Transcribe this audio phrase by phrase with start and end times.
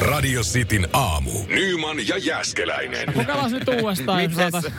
[0.00, 1.30] Radio Cityn aamu.
[1.48, 3.12] Nyman ja Jäskeläinen.
[3.14, 4.22] Kokeillaan nyt uudestaan.
[4.22, 4.72] Mites?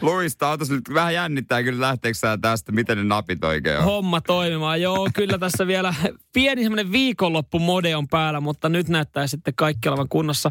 [0.00, 3.84] Luista, otas nyt vähän jännittää kyllä lähteekö sä tästä, miten ne napit oikein on.
[3.84, 4.82] homma toimimaan.
[4.82, 5.94] Joo, kyllä tässä vielä
[6.32, 10.50] pieni semmoinen viikonloppumode on päällä, mutta nyt näyttää sitten kaikki olevan kunnossa.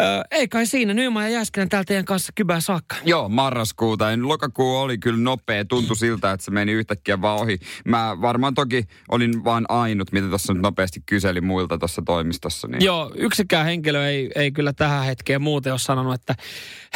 [0.00, 2.96] Öö, ei kai siinä, Nyman ja Jääskelän täällä teidän kanssa kybää saakka.
[3.04, 4.10] Joo, marraskuuta.
[4.10, 5.64] Ja lokakuu oli kyllä nopea.
[5.64, 7.58] Tuntui siltä, että se meni yhtäkkiä vaan ohi.
[7.84, 12.68] Mä varmaan toki olin vaan ainut, mitä tuossa nyt nopeasti kyseli muilta tuossa toimistossa.
[12.68, 12.84] Niin.
[12.84, 16.34] Joo, yksikään henkilö ei, ei kyllä tähän hetkeen muuten ole sanonut, että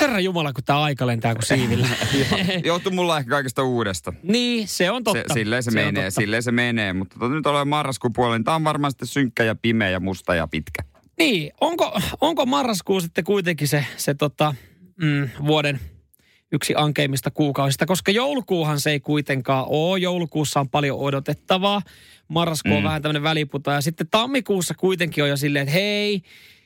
[0.01, 1.89] Herra Jumala, kun tämä aika lentää kuin siivillä.
[2.65, 4.13] Johtuu mulla ehkä kaikesta uudesta.
[4.23, 5.35] niin, se on Se, totta.
[5.35, 6.93] silleen se, on menee, silleen se menee.
[6.93, 10.01] Mutta tota, nyt ollaan marraskuun puolella, niin tää on varmaan sitten synkkä ja pimeä ja
[10.01, 10.83] musta ja pitkä.
[11.19, 14.55] Niin, onko, onko marraskuu sitten kuitenkin se, se tota,
[15.03, 15.81] mm, vuoden
[16.53, 19.99] yksi ankeimmista kuukausista, koska joulukuuhan se ei kuitenkaan ole.
[19.99, 21.83] Joulukuussa on paljon odotettavaa.
[22.29, 22.85] Marraskuu on Mm.
[22.85, 23.73] vähän tämmöinen väliputa.
[23.73, 26.23] Ja sitten tammikuussa kuitenkin on jo silleen, että hei,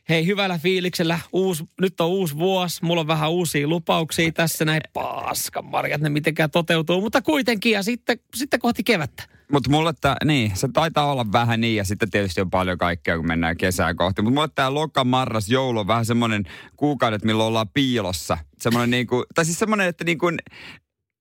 [0.09, 4.81] hei hyvällä fiiliksellä, uusi, nyt on uusi vuosi, mulla on vähän uusia lupauksia tässä, näin
[4.93, 9.40] paskan marjat, ne mitenkään toteutuu, mutta kuitenkin, ja sitten, sitten kohti kevättä.
[9.53, 13.17] Mutta mulle tämä, niin, se taitaa olla vähän niin ja sitten tietysti on paljon kaikkea,
[13.17, 14.23] kun mennään kesää kohti.
[14.23, 16.45] Mutta mulle tämä loka, marras, joulu on vähän semmoinen
[16.77, 18.39] kuukaudet, milloin ollaan piilossa.
[18.59, 20.29] Semmoinen niinku, tai siis semmoinen, että niinku,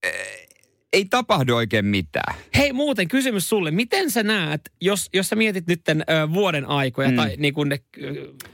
[0.02, 0.46] eh,
[0.92, 2.34] ei tapahdu oikein mitään.
[2.56, 5.94] Hei muuten kysymys sulle, miten sä näet, jos, jos sä mietit nyt ö,
[6.32, 7.16] vuoden aikoja Mm.
[7.16, 7.78] tai niin kuin ne,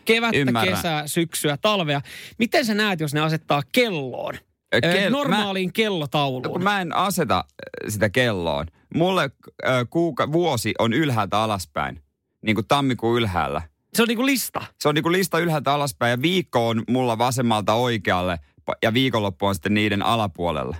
[0.04, 0.74] kevättä, Ymmärrän.
[0.74, 2.00] kesää, syksyä, talvea,
[2.38, 4.34] miten sä näet, jos ne asettaa kelloon?
[4.74, 6.62] Ö, kel- normaaliin No, kellotauluun.
[6.62, 7.44] mä en aseta
[7.88, 8.66] sitä kelloon.
[8.96, 9.30] Mulle
[9.66, 12.02] äh, kuuka, vuosi on ylhäältä alaspäin.
[12.42, 13.62] Niin kuin tammikuun ylhäällä.
[13.94, 14.60] Se on niin kuin lista.
[14.80, 18.38] Se on niin kuin lista ylhäältä alaspäin ja viikko on mulla vasemmalta oikealle
[18.82, 20.76] ja viikonloppu on sitten niiden alapuolella.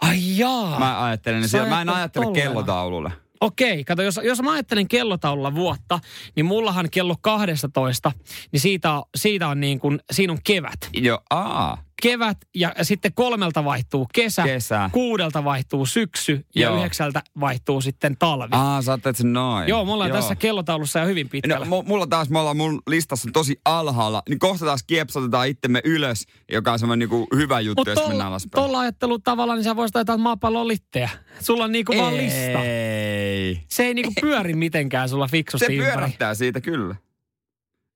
[0.00, 0.78] Ai jaa.
[0.78, 2.44] Mä ajattelen, siellä, mä en ajattele tolleen.
[2.44, 3.12] kellotaululle.
[3.40, 6.00] Okei, kato, jos, jos mä ajattelen kellotaululla vuotta,
[6.36, 8.12] niin mullahan kello 12,
[8.52, 10.90] niin siitä, on- siitä on niin kuin, siinä on kevät.
[10.92, 14.90] Joo, aa, Kevät ja sitten kolmelta vaihtuu kesä, kesä.
[14.92, 16.76] kuudelta vaihtuu syksy ja Joo.
[16.76, 18.48] yhdeksältä vaihtuu sitten talvi.
[18.50, 19.68] Aa, sä sen noin.
[19.68, 21.66] Joo, me ollaan tässä kellotaulussa jo hyvin pitkällä.
[21.66, 25.80] No, mu- mulla taas, me ollaan mun listassa tosi alhaalla, niin kohta taas kiepsotetaan itsemme
[25.84, 28.64] ylös, joka on semmoinen niinku hyvä juttu, Mutta jos mennään tuolla alaspäin.
[28.66, 31.10] tol ajattelutavalla, niin sä voisit ajatella että maapallon litteä.
[31.40, 32.58] Sulla on niinku vaan lista.
[32.64, 33.62] Ei.
[33.68, 35.90] Se ei niinku pyöri mitenkään sulla fiksusti Se ympäri.
[35.92, 36.94] pyörähtää siitä kyllä.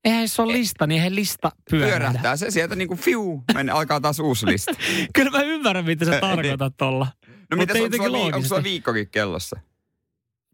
[0.07, 1.97] Eihän jos on lista, niin eihän lista pyörähdä.
[1.97, 4.71] Pyörähtää se sieltä niinku fiu, mennä, alkaa taas uusi lista.
[5.15, 7.07] Kyllä mä ymmärrän, mitä sä tarkoitat tolla.
[7.51, 9.59] No mitä onko sulla, onko sulla viikkokin kellossa?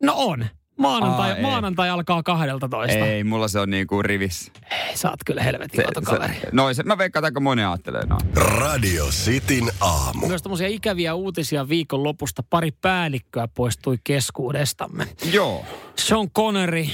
[0.03, 0.45] No on.
[0.77, 1.41] Maanantai, Aa, ei.
[1.41, 2.97] maanantai alkaa 12.
[2.97, 4.51] Ei, mulla se on niinku rivissä.
[4.71, 6.39] Ei, sä oot kyllä helvetin kato kaveri.
[6.51, 8.21] noin, se, mä veikkaan, että moni ajattelee noin.
[8.35, 10.27] Radio Cityn aamu.
[10.27, 12.43] Myös tämmöisiä ikäviä uutisia viikon lopusta.
[12.49, 15.07] Pari päällikköä poistui keskuudestamme.
[15.31, 15.65] Joo.
[15.97, 16.85] Sean Connery,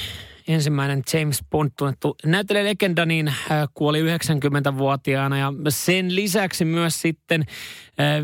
[0.49, 3.35] ensimmäinen James Bond tunnettu näyttelijälegenda, niin äh,
[3.73, 5.37] kuoli 90-vuotiaana.
[5.37, 7.45] Ja sen lisäksi myös sitten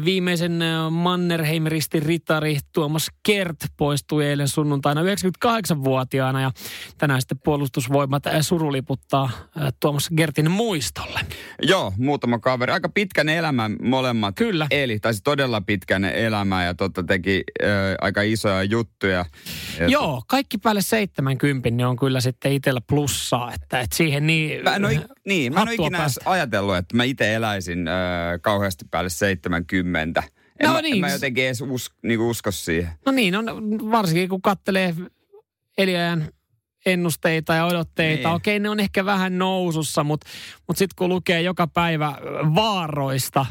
[0.05, 6.41] viimeisen äh, Mannerheim-ristin ritari Tuomas Kert poistui eilen sunnuntaina 98-vuotiaana.
[6.41, 6.51] Ja
[6.97, 11.19] tänään sitten puolustusvoimat äh, suruliputtaa äh, Tuomas Gertin muistolle.
[11.61, 12.73] Joo, muutama kaveri.
[12.73, 14.35] Aika pitkän elämän molemmat.
[14.35, 14.67] Kyllä.
[14.71, 17.69] Eli, tai siis todella pitkän elämää ja totta teki äh,
[18.01, 19.25] aika isoja juttuja.
[19.79, 24.63] Ja Joo, kaikki päälle 70 niin on kyllä sitten itsellä plussaa, että, että siihen niin...
[24.63, 26.21] Mä en ole, niin, mä en ole ikinä päästä.
[26.25, 27.95] ajatellut, että mä itse eläisin äh,
[28.41, 29.64] kauheasti päälle 70.
[29.73, 30.93] En, No mä, niin.
[30.95, 32.91] en mä jotenkin edes us, niinku usko siihen.
[33.05, 33.45] No niin, on,
[33.91, 34.95] varsinkin kun kattelee
[35.77, 36.27] eliajan
[36.85, 38.13] ennusteita ja odotteita.
[38.19, 38.23] Niin.
[38.25, 38.35] Niin.
[38.35, 40.27] Okei, ne on ehkä vähän nousussa, mutta
[40.67, 42.15] mut sitten kun lukee joka päivä
[42.55, 43.45] vaaroista,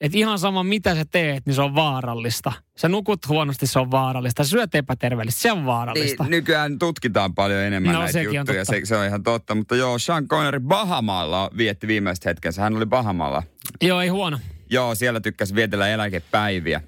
[0.00, 2.52] että ihan sama mitä sä teet, niin se on vaarallista.
[2.78, 4.44] Sä nukut huonosti, se on vaarallista.
[4.44, 6.24] Sä syöt epäterveellisesti, se on vaarallista.
[6.24, 8.80] Niin, nykyään tutkitaan paljon enemmän No, näitä sekin on juttuja, totta.
[8.80, 9.54] se, se on ihan totta.
[9.54, 12.62] Mutta joo, Sean Connery Bahamalla vietti viimeiset hetkensä.
[12.62, 13.42] Hän oli Bahamalla.
[13.82, 14.38] Joo, ei huono.
[14.70, 16.80] Joo, siellä tykkäsi vietellä eläkepäiviä.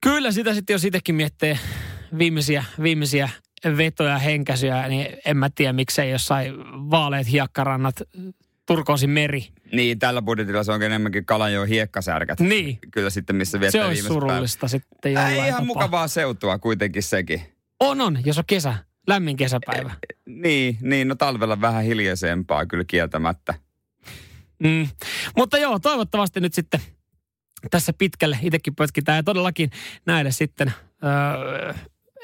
[0.00, 1.58] Kyllä sitä sitten, jos itsekin miettii
[2.18, 3.28] viimeisiä, viimeisiä
[3.76, 6.54] vetoja ja henkäisyjä, niin en mä tiedä miksei jossain
[6.90, 8.02] vaaleet hiekkarannat,
[8.66, 9.48] turkoosin meri.
[9.72, 12.40] Niin, tällä budjetilla se on enemmänkin Kalanjoen hiekkasärkät.
[12.40, 14.22] Niin, Kyllä sitten, missä se viettää viimeiset päivät.
[14.22, 15.64] surullista sitten Ei, jollain ihan tapaa.
[15.64, 17.42] mukavaa seutua kuitenkin sekin.
[17.80, 18.74] On, on, jos on kesä,
[19.06, 19.90] lämmin kesäpäivä.
[20.26, 23.54] Niin, niin, no talvella vähän hiljaisempaa kyllä kieltämättä.
[24.62, 24.88] Mm.
[25.36, 26.80] Mutta joo, toivottavasti nyt sitten
[27.70, 28.38] tässä pitkälle.
[28.42, 29.70] Itsekin pötkitään ja todellakin
[30.06, 30.72] näille sitten
[31.04, 31.74] öö,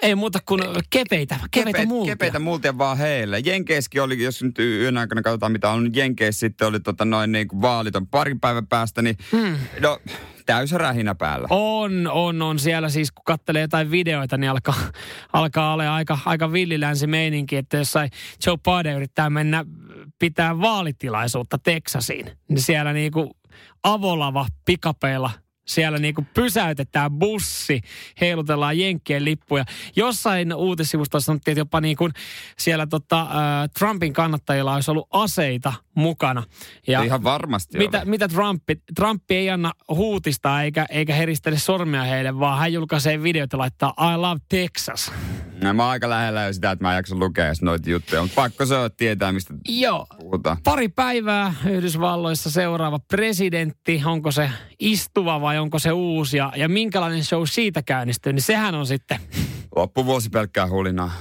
[0.03, 0.61] Ei muuta kuin
[0.91, 2.13] kepeitä, kepeitä multia.
[2.13, 3.39] Kepeitä multia vaan heille.
[3.45, 7.49] Jenkeissäkin oli, jos nyt yön aikana katsotaan mitä on, Jenkeissä sitten oli tota noin niin
[7.49, 9.57] kuin vaalit on parin päivän päästä, niin hmm.
[9.81, 10.01] no
[10.47, 11.47] täysä rähinä päällä.
[11.51, 12.59] On, on, on.
[12.59, 14.75] Siellä siis kun katselee jotain videoita, niin alkaa,
[15.33, 18.11] alkaa olla aika, aika villilänsi meininki, että jossain
[18.47, 19.65] Joe Biden yrittää mennä
[20.19, 23.37] pitää vaalitilaisuutta Teksasiin, niin siellä niinku
[23.83, 25.31] avolava pikapeilla
[25.69, 27.81] siellä niinku pysäytetään bussi,
[28.21, 29.65] heilutellaan Jenkkien lippuja.
[29.97, 32.09] Jossain uutissivustossa sanottiin, että jopa niinku
[32.59, 33.29] siellä tota, äh,
[33.79, 36.43] Trumpin kannattajilla olisi ollut aseita mukana.
[36.87, 42.39] Ja Ihan varmasti mitä, mitä Trumpi, Trumpi ei anna huutista eikä, eikä heristele sormia heille,
[42.39, 45.13] vaan hän julkaisee videoita ja laittaa I love Texas.
[45.63, 48.35] No, mä oon aika lähellä jo sitä, että mä en jaksa lukea noita juttuja, mutta
[48.35, 50.07] pakko se on tietää, mistä Joo.
[50.19, 50.57] puhutaan.
[50.65, 57.25] Pari päivää Yhdysvalloissa seuraava presidentti, onko se istuva vai onko se uusi ja, ja minkälainen
[57.25, 59.19] show siitä käynnistyy, niin sehän on sitten...
[59.77, 61.13] Loppuvuosi pelkkää hulinaa.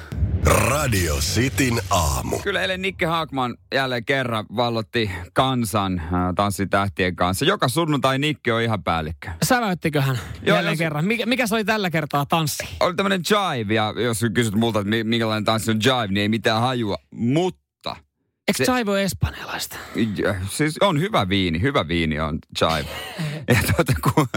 [0.47, 2.39] Radio Cityn aamu.
[2.39, 7.45] Kyllä eilen Nikke Haakman jälleen kerran vallotti kansan äh, tanssitähtien kanssa.
[7.45, 9.29] Joka sunnuntai Nikke on ihan päällikkö.
[9.44, 10.03] Säväyttikö
[10.41, 10.79] jälleen jos...
[10.79, 11.05] kerran?
[11.05, 12.67] Mikä, mikä se oli tällä kertaa tanssi?
[12.79, 16.61] Oli tämmöinen jive ja jos kysyt multa, että minkälainen tanssi on jive, niin ei mitään
[16.61, 16.97] hajua.
[17.11, 17.95] Mutta
[18.47, 19.77] Eikö se, jive ole espanjalaista?
[20.49, 22.89] Siis on hyvä viini, hyvä viini on jive.
[23.53, 24.27] ja tuota, kun,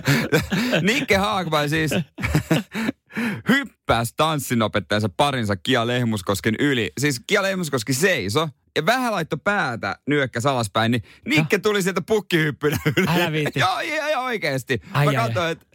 [0.92, 1.90] Nikke Haakman siis
[3.48, 6.92] hyppäsi tanssinopettajansa parinsa Kia Lehmuskosken yli.
[6.98, 12.78] Siis Kia Lehmuskoski seiso ja vähän laitto päätä nyökkäs alaspäin, niin Nikke tuli sieltä pukkihyppynä
[12.96, 13.06] yli.
[13.08, 13.60] Älä viitti.
[13.60, 14.80] joo, joo, oikeesti.
[14.92, 15.66] Ai, Mä katsoin, että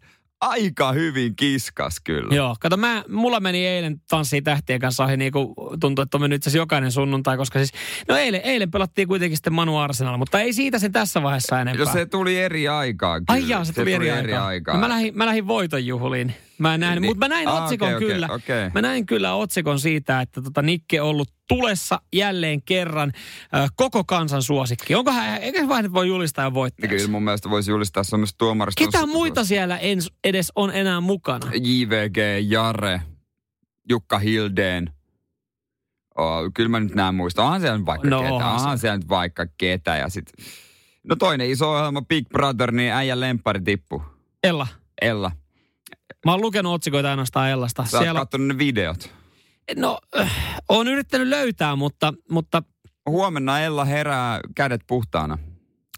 [0.41, 2.35] aika hyvin kiskas kyllä.
[2.35, 6.21] Joo, kato mä, mulla meni eilen tanssiin tähtien kanssa ohi niin kuin tuntui, että on
[6.21, 7.71] mennyt itse jokainen sunnuntai, koska siis,
[8.07, 11.85] no eilen, eilen pelattiin kuitenkin sitten Manu Arsenal, mutta ei siitä sen tässä vaiheessa enempää.
[11.85, 13.41] No se tuli eri aikaan kyllä.
[13.43, 14.47] Ai jaa, se, se tuli, eri, eri aikaan.
[14.47, 14.81] aikaan.
[14.81, 16.33] No, mä lähdin, mä lähdin voitonjuhliin.
[16.57, 17.09] Mä en nähnyt, niin.
[17.09, 18.25] mutta mä näin ah, otsikon okay, kyllä.
[18.25, 18.71] Okay, okay.
[18.73, 23.11] Mä näin kyllä otsikon siitä, että tota Nikke on ollut tulessa jälleen kerran
[23.55, 24.95] äh, koko kansan suosikki.
[24.95, 26.97] Onko hän, eikä vain voi julistaa voittajaksi?
[26.97, 28.85] Kyllä mun mielestä voisi julistaa, se on myös tuomarista.
[28.85, 31.51] Ketä muita siellä ens, edes on enää mukana?
[31.53, 32.17] JVG,
[32.47, 33.01] Jare,
[33.89, 34.89] Jukka Hildeen.
[36.15, 37.43] Oh, kyllä mä nyt näen muista.
[37.43, 38.33] Onhan siellä nyt vaikka no, ketä.
[38.33, 39.97] Onhan siellä nyt vaikka ketä.
[39.97, 40.33] Ja sit...
[41.03, 44.03] No toinen iso ohjelma Big Brother, niin äijän lempari tippu.
[44.43, 44.67] Ella.
[45.01, 45.31] Ella.
[46.25, 47.85] Mä oon lukenut otsikoita ainoastaan Ellasta.
[47.85, 48.19] Sä Siellä...
[48.19, 49.09] oot ne videot.
[49.75, 52.63] No, äh, oon yrittänyt löytää, mutta, mutta...
[53.09, 55.37] Huomenna Ella herää kädet puhtaana.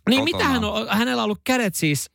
[0.09, 2.09] Niin mitä hän on, hänellä on ollut kädet siis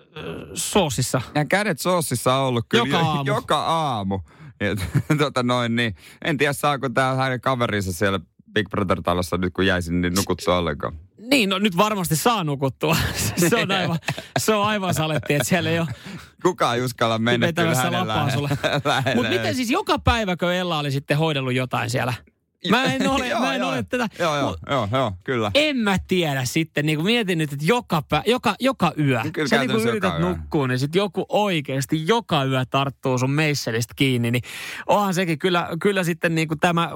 [0.00, 0.24] äh,
[0.54, 1.20] soosissa?
[1.34, 3.32] Ja kädet soosissa on ollut kyllä joka aamu.
[3.32, 4.20] joka aamu.
[4.60, 4.76] Ja,
[5.24, 5.94] tota noin, niin,
[6.24, 8.20] en tiedä saako tämä hänen kaverinsa siellä
[8.52, 11.07] Big Brother-talossa nyt kun jäisin, niin nukuttua ollenkaan.
[11.30, 12.96] Niin, no nyt varmasti saa nukuttua.
[13.48, 13.98] se on aivan,
[14.38, 15.88] se on aivan saletti, että siellä ei ole...
[16.42, 18.48] Kukaan ei uskalla mennä kyllä hänen sulle.
[19.14, 22.14] Mutta miten siis joka päiväkö Ella oli sitten hoidellut jotain siellä?
[22.70, 24.08] Mä en ole, joo, mä en joo, ole tätä.
[24.18, 25.50] Joo, joo, joo, joo, kyllä.
[25.54, 29.48] En mä tiedä sitten, niin kuin mietin nyt, että joka, pä, joka, joka yö, kyllä
[29.48, 34.30] sä niin kuin yrität nukkua, niin sitten joku oikeasti joka yö tarttuu sun meisselistä kiinni,
[34.30, 34.42] niin
[34.86, 36.90] onhan sekin kyllä, kyllä sitten niin kuin tämä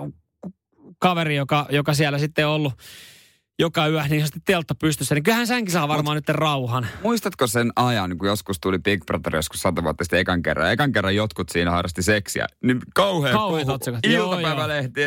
[0.99, 2.73] kaveri, joka, joka siellä sitten on ollut
[3.58, 6.87] joka yö niin sitten teltta pystyssä, niin kyllähän sänkin saa varmaan Mut, nyt rauhan.
[7.02, 10.72] Muistatko sen ajan, kun joskus tuli Big Brother joskus sata vuotta sitten ekan kerran.
[10.72, 12.46] Ekan kerran jotkut siinä harrasti seksiä.
[12.62, 14.00] Niin kauhean Kauheat otsikot.
[14.06, 15.00] Iltapäivälehti,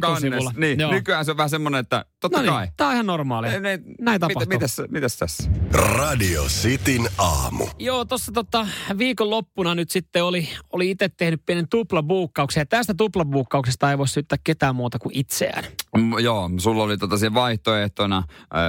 [0.00, 0.44] kannes.
[0.56, 0.90] Niin, joo.
[0.90, 2.68] nykyään se on vähän semmoinen, että totta no niin, kai.
[2.76, 3.60] Tää on ihan normaalia.
[3.60, 4.40] Ne, Näin tapahtuu.
[4.40, 5.50] Mit, mitäs, mitäs tässä?
[5.72, 7.66] Radio Cityn aamu.
[7.78, 8.66] Joo, tuossa tota,
[8.98, 12.60] viikonloppuna nyt sitten oli, oli itse tehnyt pienen tuplabuukkauksen.
[12.60, 15.64] Ja tästä tuplabuukkauksesta ei voi syyttää ketään muuta kuin itseään.
[15.96, 17.34] Mm, joo, sulla oli tota se
[17.88, 18.22] vaihtoehtona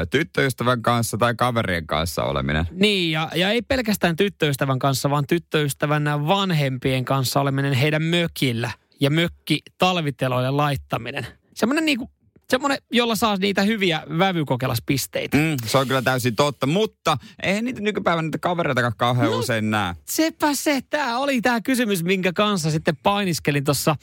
[0.10, 2.66] tyttöystävän kanssa tai kaverien kanssa oleminen.
[2.72, 9.10] Niin, ja, ja ei pelkästään tyttöystävän kanssa, vaan tyttöystävän vanhempien kanssa oleminen heidän mökillä ja
[9.10, 11.28] mökki talviteloille laittaminen.
[11.54, 12.12] Semmoinen niinku
[12.50, 15.38] semmoinen, jolla saa niitä hyviä vävykokelaspisteitä.
[15.38, 19.72] Mm, se on kyllä täysin totta, mutta eihän niitä nykypäivänä niitä kavereita kauhean no, usein
[19.72, 19.96] näe.
[20.10, 20.82] Sepä se.
[20.90, 23.96] Tämä oli tämä kysymys, minkä kanssa sitten painiskelin tuossa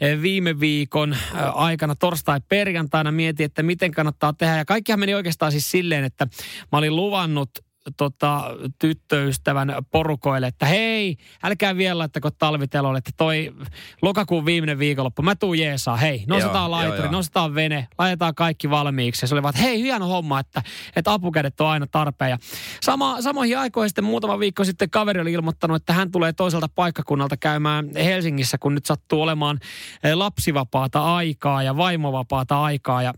[0.00, 1.18] eh, viime viikon eh,
[1.54, 3.12] aikana torstai-perjantaina.
[3.12, 4.56] Mietin, että miten kannattaa tehdä.
[4.56, 6.26] Ja kaikkihan meni oikeastaan siis silleen, että
[6.72, 7.50] mä olin luvannut
[7.96, 8.44] tota,
[8.78, 13.54] tyttöystävän porukoille, että hei, älkää vielä laittako talvitelolle, että toi
[14.02, 19.24] lokakuun viimeinen viikonloppu, mä tuun jeesaa, hei, nostetaan laituri, nostetaan vene, laitetaan kaikki valmiiksi.
[19.24, 20.62] Ja se oli vaan, että hei, hieno homma, että,
[20.96, 22.30] että apukädet on aina tarpeen.
[22.30, 22.38] Ja
[22.82, 27.36] sama, samoihin aikoihin sitten muutama viikko sitten kaveri oli ilmoittanut, että hän tulee toiselta paikkakunnalta
[27.36, 29.58] käymään Helsingissä, kun nyt sattuu olemaan
[30.04, 33.02] eh, lapsivapaata aikaa ja vaimovapaata aikaa.
[33.02, 33.14] Ja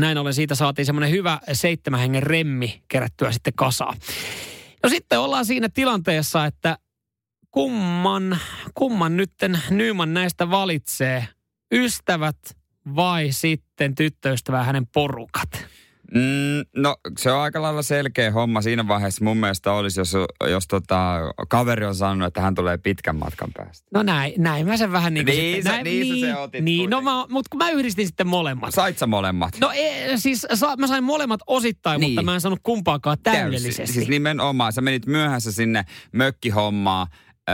[0.00, 3.96] näin ollen siitä saatiin semmoinen hyvä seitsemän hengen remmi kerättyä sitten kasaan.
[4.82, 6.78] No sitten ollaan siinä tilanteessa, että
[7.50, 8.38] kumman,
[8.74, 11.28] kumman nytten Nyman näistä valitsee?
[11.72, 12.38] Ystävät
[12.96, 15.50] vai sitten tyttöystävä hänen porukat?
[16.14, 20.12] Mm, no se on aika lailla selkeä homma siinä vaiheessa mun mielestä olisi, jos,
[20.50, 21.16] jos tota,
[21.48, 23.88] kaveri on sanonut, että hän tulee pitkän matkan päästä.
[23.94, 26.36] No näin, näin mä sen vähän niin kuin Niin sitten, sä- näin, niin sä se
[26.40, 28.74] otit Niin, no mä, mutta kun mä yhdistin sitten molemmat.
[28.74, 29.54] Sait sä molemmat?
[29.60, 32.10] No e, siis sa, mä sain molemmat osittain, Niin.
[32.10, 33.92] mutta mä en saanut kumpaakaan täydellisesti.
[33.92, 37.06] Siis nimenomaan, sä menit myöhässä sinne mökkihommaan.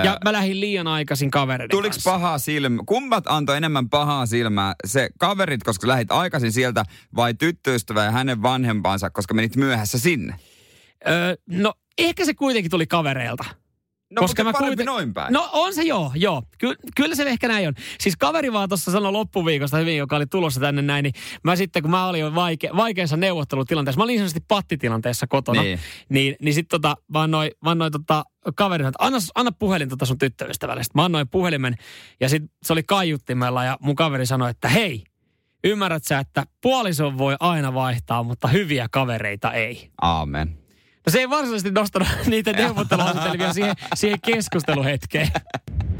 [0.05, 2.11] Ja mä lähdin liian aikaisin kavereiden Tuliko kanssa.
[2.11, 2.85] pahaa silmää?
[2.87, 4.75] Kummat antoi enemmän pahaa silmää?
[4.87, 6.85] Se kaverit, koska lähit aikaisin sieltä,
[7.17, 10.35] vai tyttöystävä ja hänen vanhempansa, koska menit myöhässä sinne?
[11.09, 13.45] Öö, no ehkä se kuitenkin tuli kavereilta.
[14.11, 15.33] No, koska mä kuiten- noin päin.
[15.33, 16.43] No on se joo, joo.
[16.59, 17.75] Ky- kyllä se ehkä näin on.
[18.01, 21.13] Siis kaveri vaan tuossa sanoi loppuviikosta hyvin, joka oli tulossa tänne näin, niin
[21.45, 25.79] mä sitten kun mä olin jo vaike- vaikeassa neuvottelutilanteessa, mä olin sanotusti pattitilanteessa kotona, Niin.
[26.09, 28.25] niin, niin sitten tota, vaan noin vaan noi, tota,
[28.57, 30.83] kaveri sanoi, että anna, anna puhelin tota sun tyttöystävälle.
[30.83, 31.75] Sitten mä annoin puhelimen
[32.21, 35.05] ja sitten se oli kaiuttimella ja mun kaveri sanoi, että hei,
[35.65, 39.91] ymmärrät sä, että puolison voi aina vaihtaa, mutta hyviä kavereita ei.
[40.03, 40.59] Aamen.
[41.07, 45.29] No se ei varsinaisesti nostanut niitä neuvotteluasetelmia siihen, siihen keskusteluhetkeen.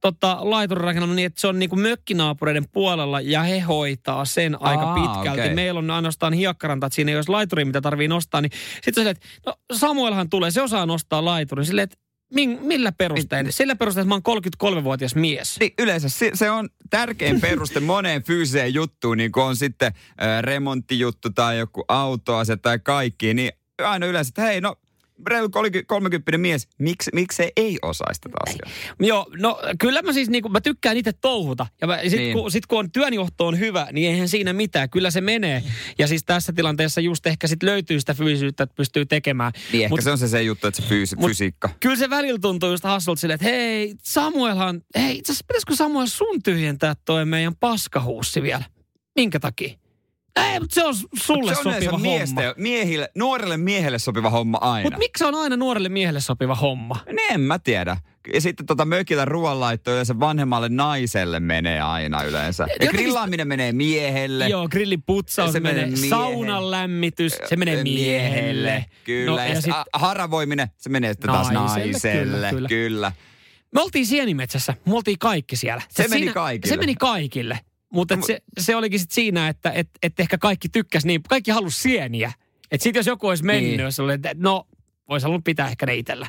[0.00, 4.62] tota, laituri rakennelma niin, että se on niin kuin mökkinaapureiden puolella ja he hoitaa sen
[4.62, 5.40] aika Aa, pitkälti.
[5.40, 5.54] okei.
[5.54, 8.40] Meillä on ainoastaan hiekkaranta, että siinä ei olisi laituri, mitä tarvii nostaa.
[8.40, 11.66] Niin sitten silleen, että no Samuelhan tulee, se osaa nostaa laiturin.
[11.66, 12.01] Silleen, että
[12.34, 13.52] min, millä perustein?
[13.52, 15.60] Sillä perusteella, että mä oon 33-vuotias mies.
[15.60, 20.42] Niin, yleensä se, se on tärkein peruste moneen fyysiseen juttuun, niin kuin on sitten äh,
[20.42, 24.76] remonttijuttu tai joku autoase tai kaikki, niin aina yleensä, että hei, no
[25.26, 25.48] reilu
[25.86, 28.94] 30 mies, miksi, se ei osaisi tätä asiaa?
[29.00, 31.66] Joo, no kyllä mä siis niinku, mä tykkään itse touhuta.
[31.80, 32.32] Ja mä, sit, Niin.
[32.38, 34.90] kun, sit kun on työnjohto on hyvä, niin eihän siinä mitään.
[34.90, 35.62] Kyllä se menee.
[35.98, 39.52] Ja siis tässä tilanteessa just ehkä sit löytyy sitä fyysisyyttä, että pystyy tekemään.
[39.72, 41.70] Niin ehkä Mut se on se, se juttu, että se fyysi, Mut- fysiikka.
[41.80, 46.06] Kyllä se välillä tuntuu just hassulta silleen, että hei, Samuelhan, hei, itse asiassa pitäisikö Samuel
[46.06, 48.64] sun tyhjentää toi meidän paskahuussi vielä?
[49.16, 49.74] Minkä takia?
[50.36, 52.54] Ei, mutta se on sulle se on sopiva miestä, homma.
[52.56, 54.82] miehille, nuorelle miehelle sopiva homma aina.
[54.86, 56.96] Mutta miksi se on aina nuorelle miehelle sopiva homma?
[57.06, 57.96] Niin en mä tiedä.
[58.34, 62.62] Ja sitten tota mökillä ruoanlaitto yleensä vanhemmalle naiselle menee aina yleensä.
[62.62, 64.48] Ja Jotenkin- grillaaminen menee miehelle.
[64.48, 66.08] Joo, grillin putsaus Se menee, miehelle.
[66.08, 68.86] saunan lämmitys, se menee miehelle.
[69.04, 69.30] Kyllä.
[69.30, 72.24] No, ja, ja sit, haravoiminen, se menee sitten taas Naiselle, naiselle.
[72.24, 73.12] kyllä, Kyllä, kyllä.
[73.74, 75.82] me oltiin Sienimetsässä, me oltiin kaikki siellä.
[75.90, 76.74] Se meni kaikille.
[76.74, 77.58] Se meni kaikille.
[77.92, 81.50] Mutta Mut- se, se olikin sit siinä, että et, et ehkä kaikki tykkäs niin, kaikki
[81.50, 82.32] halusi sieniä.
[82.70, 83.76] Että sit jos joku olisi mennyt, Niin.
[83.76, 83.84] niin.
[83.84, 84.66] jos oli, että no,
[85.08, 86.26] olisi halunnut pitää ehkä ne itsellä.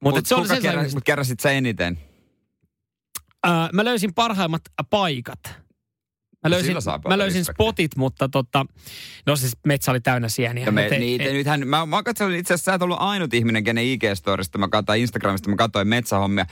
[0.00, 1.98] Mutta Mut se oli kuka sen kerä, sai- mut keräsit sä eniten?
[3.44, 5.40] Ää, mä löysin parhaimmat paikat.
[6.44, 8.66] Mä No löysin, saa paljon mä löysin spotit, mutta tota,
[9.26, 10.64] no siis metsä oli täynnä sieniä.
[10.66, 12.96] Ja me, mut ei- niitä, ei- nythän, mä, mä katsoin itse asiassa, sä et ollut
[13.00, 16.46] ainut ihminen, kenen IG-storista, mä katsoin Instagramista, mä katsoin metsähommia.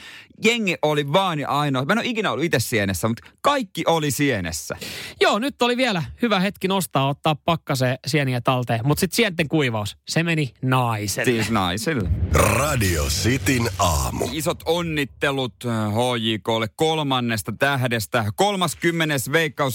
[0.45, 1.85] Jengi oli vaan ja ainoa.
[1.85, 4.77] Mä en ole ikinä ollut itse sienessä, mutta kaikki oli sienessä.
[5.21, 8.81] Joo, nyt oli vielä hyvä hetki nostaa, ottaa pakkaseen sieniä talteen.
[8.85, 11.33] Mutta sitten sienten kuivaus, se meni naiselle.
[11.33, 12.09] Siis naisille.
[12.33, 14.29] Radio Cityn aamu.
[14.33, 18.25] Isot onnittelut äh, HJKlle kolmannesta tähdestä.
[18.37, 19.15] 30.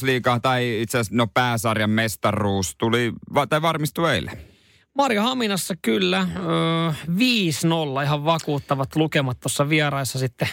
[0.06, 4.38] veikkausliiga tai itse asiassa no pääsarjan mestaruus tuli va- tai varmistui eilen.
[4.94, 6.92] Marja Haminassa kyllä, öö,
[8.00, 10.48] 5-0 ihan vakuuttavat lukemat tuossa vieraissa sitten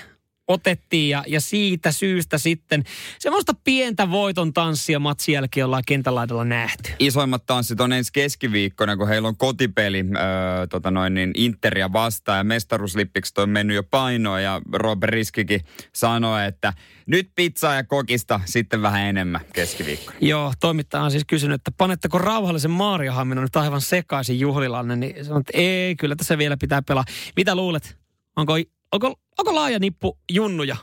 [0.48, 2.84] otettiin ja, ja siitä syystä sitten
[3.18, 6.92] semmoista pientä voiton tanssia matsin jälkeen ollaan kentälaidalla nähty.
[6.98, 12.38] Isoimmat tanssit on ensi keskiviikkona, kun heillä on kotipeli öö, tota noin, niin Interia vastaan
[12.38, 15.60] ja mestaruuslippiksi toi on mennyt jo painoa ja Robert Riskikin
[15.94, 16.72] sanoi, että
[17.06, 20.18] nyt pizzaa ja kokista sitten vähän enemmän keskiviikkona.
[20.20, 25.24] Joo, toimittaja on siis kysynyt, että panetteko rauhallisen Marja Haminan nyt aivan sekaisin juhlilanne, niin
[25.24, 27.04] sanon, että ei, kyllä tässä vielä pitää pelaa.
[27.36, 27.98] Mitä luulet?
[28.36, 28.52] Onko,
[28.92, 30.76] onko, onko laaja nippu junnuja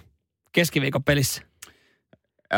[0.52, 1.42] keskiviikon pelissä?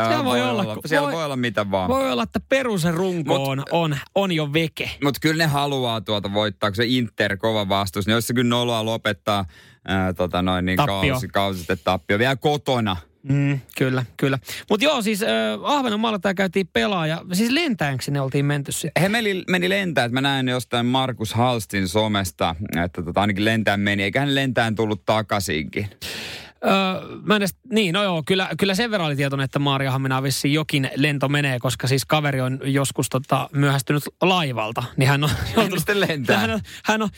[0.08, 1.88] Siellä voi olla, olla, kun- siellä voi- voi olla mitä vaan.
[1.88, 4.90] Voi olla, että perusen runko Mut- on, on, on jo veke.
[5.04, 8.48] Mutta kyllä ne haluaa tuota voittaa, kun se Inter kova vastus, niin jos se kyllä
[8.48, 9.44] noloa lopettaa
[9.84, 11.12] ää, tota noin, niin Tappio.
[11.12, 12.18] kausi, kausi tappio.
[12.18, 12.96] Vielä kotona.
[13.28, 14.38] Mm, kyllä, kyllä.
[14.70, 15.28] Mutta joo, siis äh,
[15.62, 19.02] Ahvenanmaalla tämä käytiin pelaa ja siis lentäjäksi sinne oltiin menty sitten.
[19.02, 22.54] He meni, meni lentää, että mä näin jostain Markus Halstin somesta,
[22.84, 25.88] että tota, ainakin lentään meni, eikä hän lentään tullut takaisinkin.
[26.64, 30.54] Öö, mä edes, niin, no joo, kyllä, kyllä sen verran oli tietoinen, että Maariahamina vissiin
[30.54, 34.84] jokin lento menee, koska siis kaveri on joskus tota, myöhästynyt laivalta.
[34.96, 36.38] Niin hän on joutunut, lentää.
[36.38, 37.08] Hän on, hän on,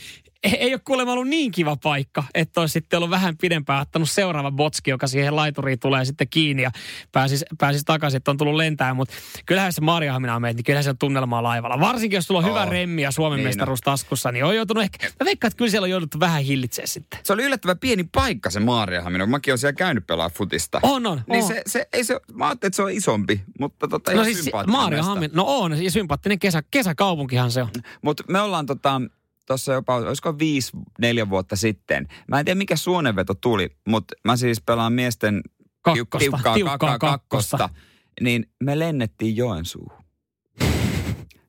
[0.44, 4.50] ei ole kuulemma ollut niin kiva paikka, että olisi sitten ollut vähän pidempään ottanut seuraava
[4.50, 6.70] botski, joka siihen laituriin tulee sitten kiinni ja
[7.12, 8.94] pääsisi, pääsisi takaisin, että on tullut lentää.
[8.94, 9.14] Mutta
[9.46, 11.80] kyllähän se Maariahamina on meitä, niin kyllähän se on tunnelmaa laivalla.
[11.80, 12.70] Varsinkin jos sulla on hyvä Oo.
[12.70, 15.84] remmi ja Suomen Niin mestaruus taskussa, niin on joutunut ehkä, mä veikkaan, että kyllä siellä
[15.86, 17.20] on jouduttu vähän hillitseä sitten.
[17.22, 20.80] Se oli yllättävän pieni paikka se Maariahamina, kun mäkin olen siellä käynyt pelaa futista.
[20.82, 21.48] On, on, Niin on.
[21.48, 24.50] se, se, ei se, mä ajattelin, että se on isompi, mutta tota, No siis.
[25.02, 27.68] Hammin, no on, ja sympaattinen kesä, kesäkaupunkihan se on.
[28.02, 29.00] Mutta me ollaan tota,
[29.50, 32.06] tuossa jopa, olisiko viisi, neljä vuotta sitten.
[32.28, 35.40] Mä en tiedä mikä suonenveto tuli, mutta mä siis pelaan miesten
[35.82, 37.58] Kakkosta, tiukkaa, tiukkaa kakkosta.
[37.58, 37.68] kakkosta.
[38.20, 40.04] Niin me lennettiin Joensuuhun.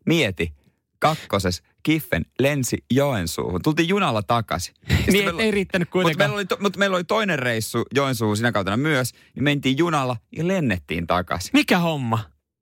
[0.05, 0.53] Mieti,
[0.99, 3.61] kakkoses Kiffen lensi Joensuuhun.
[3.61, 4.73] Tultiin junalla takaisin.
[5.11, 6.29] Niin, meillä- ei riittänyt Mutta kuitenkaan.
[6.29, 10.17] meillä, oli to, mut meillä oli toinen reissu Joensuuhun sinä kautena myös, niin mentiin junalla
[10.37, 11.49] ja lennettiin takaisin.
[11.53, 12.19] Mikä homma?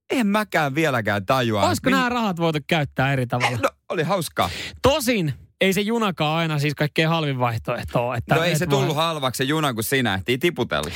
[0.09, 1.67] En mäkään vieläkään tajua.
[1.67, 3.57] Olisiko Mi- nämä rahat voitu käyttää eri tavalla?
[3.57, 4.49] No, oli hauskaa.
[4.81, 8.17] Tosin ei se junakaan aina siis kaikkein halvin vaihtoehto ole.
[8.17, 10.91] Että, No ei se tullut halvaksi se juna, kun sinä ehtii tiputella.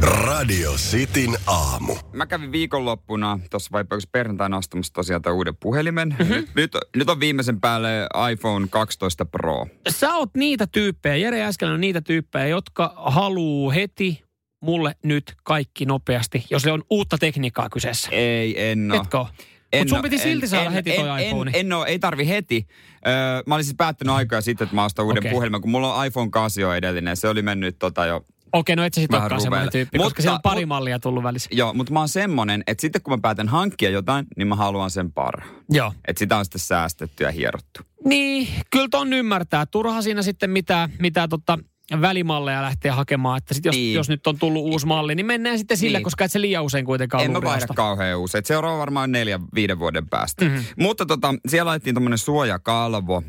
[0.00, 1.96] Radio Cityn aamu.
[2.12, 6.08] Mä kävin viikonloppuna, tuossa vai perjantaina ostamassa tosiaan tämän uuden puhelimen.
[6.18, 6.34] Mm-hmm.
[6.34, 7.88] Nyt, nyt, nyt on viimeisen päälle
[8.32, 9.66] iPhone 12 Pro.
[9.88, 14.22] Sä oot niitä tyyppejä, Jere Äskelän on niitä tyyppejä, jotka haluu heti
[14.60, 18.08] mulle nyt kaikki nopeasti, jos se on uutta tekniikkaa kyseessä.
[18.12, 19.00] Ei, en oo.
[19.02, 19.46] Etkö?
[19.72, 21.50] En Mutta sun piti silti saada heti toi en, iPhone.
[21.54, 22.66] En, en oo, ei tarvi heti.
[23.06, 23.12] Öö,
[23.46, 25.30] mä olin siis päättänyt aikoja sitten, että mä ostan uuden Okei.
[25.32, 27.16] puhelimen, kun mulla on iPhone 8 jo edellinen.
[27.16, 30.22] Se oli mennyt tota jo Okei, no et sä sit olekaan semmoinen tyyppi, koska Mutta-
[30.22, 31.50] siellä on pari mut- mallia tullut välissä.
[31.52, 34.90] Joo, mutta mä oon semmonen, että sitten kun mä päätän hankkia jotain, niin mä haluan
[34.90, 35.54] sen parhaan.
[35.70, 35.92] Joo.
[36.08, 37.80] Että sitä on sitten säästetty ja hierottu.
[38.04, 39.66] Niin, kyllä ton ymmärtää.
[39.66, 41.58] Turha siinä sitten mitään, mitään tota
[42.00, 43.38] välimalleja lähteä hakemaan.
[43.38, 43.94] Että sit jos, Niin.
[43.94, 46.04] jos nyt on tullut uusi malli, niin mennään sitten sillä, Niin.
[46.04, 48.38] koska et se liian usein kuitenkaan En mä vaihda kauhean usein.
[48.38, 50.44] Et Seuraava varmaan neljän, viiden vuoden päästä.
[50.44, 50.54] Mhm.
[50.54, 50.82] Mm-hmm.
[50.82, 53.22] Mutta tota, siellä laitettiin tommonen suojakalvo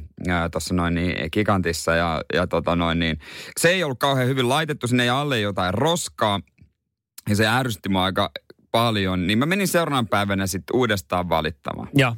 [0.52, 3.20] tuossa noin niin gigantissa ja, ja tota noin niin.
[3.60, 6.40] Se ei ollut kauhean hyvin laitettu, sinne ei alle jotain roskaa.
[7.30, 8.32] Ja se ärsytti mua aika
[8.72, 9.28] paljon.
[9.28, 11.90] Niin mä menin seuraavan päivänä sitten uudestaan valittamaan.
[11.94, 12.16] Joo.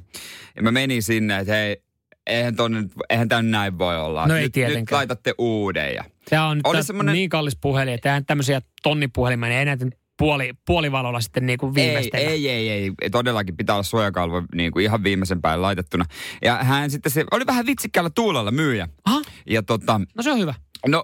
[0.55, 1.83] Ja mä menin sinne, että hei,
[2.29, 4.27] eihän, tonne, eihän tämä näin voi olla.
[4.27, 5.93] No ei nyt, nyt laitatte uuden.
[5.95, 9.85] Ja Tämä on Oli semmonen- niin kallis puhelin, että eihän tämmöisiä tonnipuhelimia, niin ei näitä
[10.17, 12.29] puoli, puolivalolla sitten niin kuin ei, viimeistellä.
[12.29, 13.09] ei, ei, ei, ei.
[13.09, 16.05] Todellakin pitää olla suojakalvo niin kuin ihan viimeisen päälle laitettuna.
[16.41, 18.87] Ja hän sitten se oli vähän vitsikkäällä tuulella myyjä.
[19.05, 20.53] Aha, Ja tota, no se on hyvä.
[20.87, 21.03] no,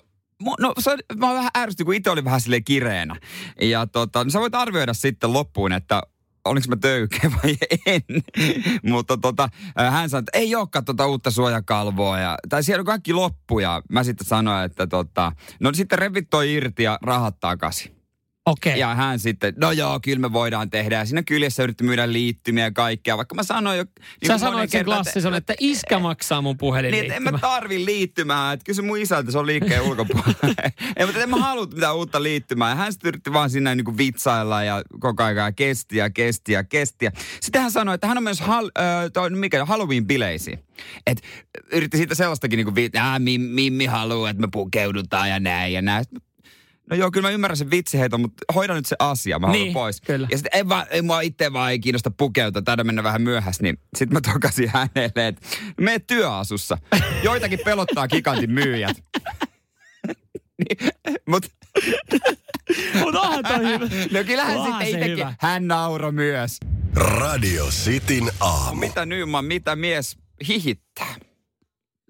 [0.60, 3.16] no se, mä oon vähän ärsytty, kun itse oli vähän silleen kireenä.
[3.62, 6.02] Ja tota, no sä voit arvioida sitten loppuun, että
[6.46, 8.02] olinko mä töykeä vai en.
[8.92, 12.20] Mutta tota, äh, hän sanoi, että ei olekaan tota uutta suojakalvoa.
[12.20, 16.30] Ja, tai siellä on kaikki loppu ja mä sitten sanoin, että tota, no sitten revit
[16.30, 17.95] toi irti ja rahat takaisin.
[18.46, 18.80] Okei.
[18.80, 20.96] Ja hän sitten, no joo, kyllä me voidaan tehdä.
[20.96, 23.18] Ja siinä kyljessä yritti myydä liittymiä ja kaikkea.
[23.18, 23.84] Vaikka mä sanoin jo...
[23.84, 27.86] Niin Sä sanoit sen klassisen, että iskä maksaa mun puhelin Niin, että en mä tarvi
[27.86, 28.54] liittymää.
[28.54, 30.56] Että kyllä se mun isältä, se on liikkeen ulkopuolella.
[30.96, 32.70] ei, mutta en mä halua mitään uutta liittymää.
[32.70, 36.52] Ja hän sitten yritti vaan siinä niin kuin vitsailla ja koko ajan kesti ja kesti
[36.52, 37.06] ja kesti.
[37.42, 40.60] Sitten hän sanoi, että hän on myös hal, äh, toi, mikä, Halloween-bileisiin.
[41.08, 41.22] Et
[41.72, 45.82] yritti siitä sellaistakin niin kuin, äh, Mim- Mimmi haluaa, että me pukeudutaan ja näin ja
[45.82, 46.06] näin.
[46.90, 49.74] No joo, kyllä mä ymmärrän sen vitsiheiton, mutta hoida nyt se asia, mä haluan Niin,
[49.74, 50.02] pois.
[50.02, 50.28] kyllä.
[50.32, 53.64] Ja sitten ei, vaan, ei mua itse vaan ei kiinnosta pukeutua, täällä mennä vähän myöhässä,
[53.64, 55.48] niin sitten mä tokasin hänelle, että
[55.82, 56.78] mene työasussa.
[57.24, 58.98] Joitakin pelottaa gigantin myyjät.
[60.60, 60.92] niin,
[61.28, 61.50] mutta
[63.00, 63.86] Mutta onhan toi hyvä.
[64.12, 66.58] no kyllähän sitten se itsekin, hän nauroi myös.
[66.96, 68.80] Radio Cityn aamu.
[68.80, 70.18] Mitä Nyman, mitä mies
[70.48, 71.16] hihittää?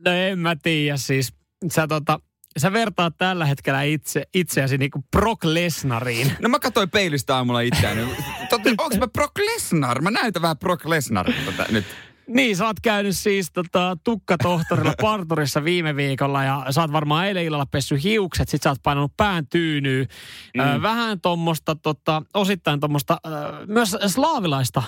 [0.05, 1.33] No en mä tiedä siis.
[1.71, 2.19] Sä tota,
[2.57, 6.31] sä vertaat tällä hetkellä itse, itseäsi niinku Brock Lesnariin.
[6.41, 8.01] No mä katsoin peilistä aamulla itseäni.
[8.49, 10.01] Totta, onko mä Brock Lesnar?
[10.01, 11.85] Mä näytän vähän Brock Lesnarilta tä- nyt.
[12.27, 17.43] Niin, sä oot käynyt siis tota, tukkatohtorilla parturissa viime viikolla ja sä oot varmaan eilen
[17.43, 20.05] illalla pessy hiukset, sit sä oot painanut pään tyynyy.
[20.53, 20.59] Mm.
[20.61, 23.29] Ö, vähän tommosta, tota, osittain tommosta, ö,
[23.67, 24.83] myös slaavilaista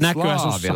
[0.00, 0.72] näkyä sussa.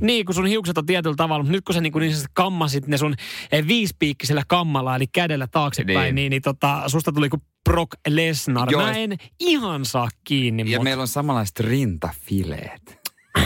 [0.00, 2.86] Niin, kun sun hiukset on tietyllä tavalla, mutta nyt kun sä niin, niin sanotusti kammasit
[2.86, 3.14] ne sun
[3.52, 6.14] eh, viisipiikkisellä kammalla, eli kädellä taaksepäin, niin, Niin.
[6.14, 8.70] niin, niin tota, susta tuli kuin Brock Lesnar.
[8.70, 8.82] Joo.
[8.82, 13.05] Mä en ihan saa kiinni, Ja mutta meillä on samanlaiset rintafileet.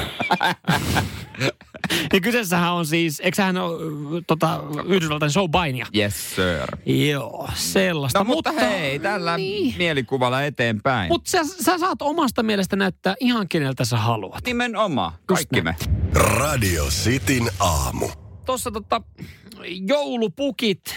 [2.13, 5.87] niin kyseessähän on siis, eikö hän ole tota, Yhdysvaltain Joe Bidenia?
[5.97, 6.77] Yes, sir.
[6.87, 8.19] Joo, sellaista.
[8.19, 9.75] No mutta, hei, tällä niin.
[9.79, 11.09] mielikuvalla eteenpäin.
[11.09, 14.45] Mutta sä, sä saat omasta mielestä näyttää ihan keneltä sä haluat.
[14.47, 15.77] Nimenomaan, kaikki me.
[16.15, 18.09] Radio Cityn aamu.
[18.47, 19.03] Tuossa tota,
[19.89, 20.97] joulupukit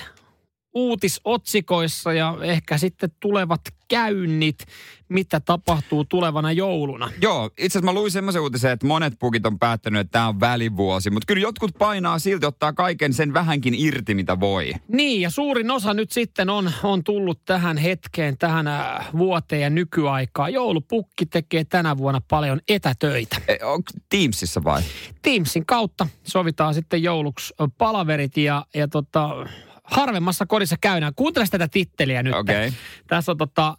[0.74, 4.66] uutisotsikoissa ja ehkä sitten tulevat käynnit,
[5.10, 7.12] mitä tapahtuu tulevana jouluna.
[7.22, 10.40] Joo, itse asiassa mä luin semmoisen uutisen, että monet pukit on päättänyt, että tämä on
[10.40, 11.10] välivuosi.
[11.10, 14.74] Mutta kyllä jotkut painaa silti, ottaa kaiken sen vähänkin irti, mitä voi.
[14.88, 19.70] Niin, ja suurin osa nyt sitten on, on tullut tähän hetkeen, tähän äh, vuoteen ja
[19.70, 20.54] nykyaikaan.
[20.54, 23.38] Joulupukki tekee tänä vuonna paljon etätöitä.
[23.48, 24.82] E, onko Teamsissa vai?
[25.22, 29.46] Teamsin kautta sovitaan sitten jouluksi palaverit ja, ja tota,
[29.84, 31.14] harvemmassa kodissa käydään.
[31.16, 32.34] Kuuntele tätä titteliä nyt.
[32.34, 32.74] Okei.
[33.08, 33.78] Tässä on tota,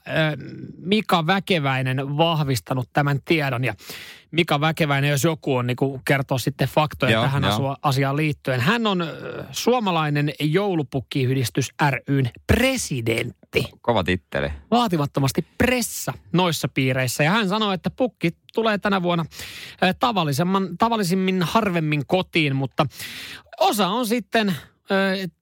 [0.77, 3.75] Mika Väkeväinen vahvistanut tämän tiedon ja
[4.31, 8.61] Mika Väkeväinen, jos joku on, niin kertoo sitten faktoja Joo, tähän asua, asiaan liittyen.
[8.61, 9.07] Hän on
[9.53, 11.71] suomalainen joulupukkiyhdistys
[12.09, 14.49] ryn presidentti Kova titteli.
[14.71, 17.25] vaatimattomasti pressa noissa piireissä.
[17.25, 19.25] Ja hän sanoi, että pukki tulee tänä vuonna
[20.01, 22.87] tavallisemman, tavallisimmin harvemmin kotiin, mutta
[23.61, 24.57] osa on sitten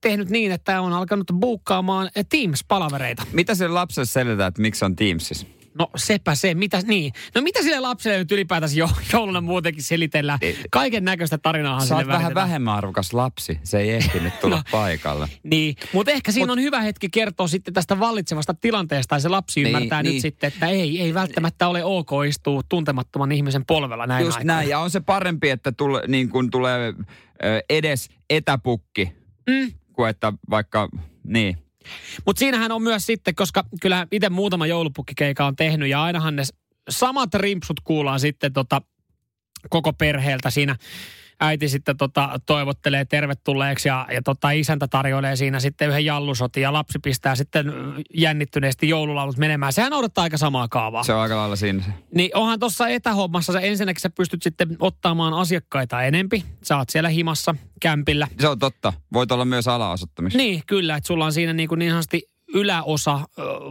[0.00, 3.22] tehnyt niin, että on alkanut buukkaamaan Teams-palavereita.
[3.33, 5.46] Mitä sille lapselle selitetään, että miksi on Teamsissa?
[5.78, 7.12] No sepä se, mitä, niin.
[7.35, 10.38] No mitä sille lapselle nyt ylipäätänsä jo, jouluna muutenkin selitellään?
[10.70, 12.48] Kaiken näköistä tarinaahan Sä oot sille vähän välitetään.
[12.48, 13.59] vähemmän arvokas lapsi.
[13.64, 14.62] Se ei ehtinyt tulla No.
[14.70, 15.28] paikalle.
[15.42, 19.62] Niin, mutta ehkä siinä on hyvä hetki kertoa sitten tästä vallitsevasta tilanteesta ja se lapsi
[19.62, 20.22] Niin, ymmärtää nyt niin.
[20.22, 24.55] sitten, että ei, ei välttämättä ole ok istua tuntemattoman ihmisen polvella näin Just aikoina.
[24.55, 24.68] näin.
[24.68, 26.94] Ja on se parempi, että tule, niin kun tulee
[27.70, 29.12] edes etäpukki,
[29.46, 29.72] Mm.
[29.92, 30.88] kuin että vaikka,
[31.24, 31.59] niin.
[32.26, 36.42] Mutta siinähän on myös sitten, koska kyllä itse muutama joulupukkikeika on tehnyt ja ainahan ne
[36.90, 38.83] samat rimpsut kuullaan sitten tota
[39.68, 40.76] koko perheeltä siinä.
[41.44, 46.72] Äiti sitten tota, toivottelee tervetulleeksi ja, ja tota, isäntä tarjoilee siinä sitten yhden jallusotin ja
[46.72, 47.72] lapsi pistää sitten
[48.14, 49.72] jännittyneesti joululaulut menemään.
[49.72, 51.05] Sehän noudattaa aika samaa kaavaa.
[51.05, 51.85] Se on aika lailla siinä.
[52.14, 56.44] Niin onhan tuossa etähommassa, sä ensinnäkin sä pystyt sitten ottamaan asiakkaita enempi.
[56.62, 58.28] Sä oot siellä himassa, kämpillä.
[58.40, 58.92] Se on totta.
[59.12, 60.37] Voit olla myös alaosattamista.
[60.37, 62.22] Niin, kyllä, että sulla on siinä niin, kuin niin sanotusti
[62.55, 63.20] yläosa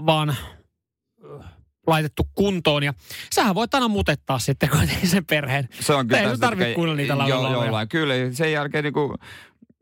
[0.05, 0.35] vaan
[1.87, 2.83] laitettu kuntoon.
[2.83, 2.93] Ja
[3.33, 5.69] sähän voit aina mutettaa sitten kuitenkin sen perheen.
[5.79, 7.65] Se on kyllä Ei sun tarvitse kuunnella niitä laululauluja.
[7.65, 7.89] jollain.
[7.89, 9.13] Kyllä, sen jälkeen niin kuin,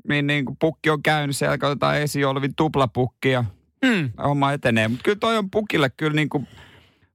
[0.10, 3.44] niin, niin kuin pukki on käynyt, sen jälkeen otetaan esiin olevin tuplapukki ja
[3.86, 4.12] Mm.
[4.24, 4.88] homma etenee.
[4.88, 6.48] Mutta kyllä toi on pukille kyllä niin kuin,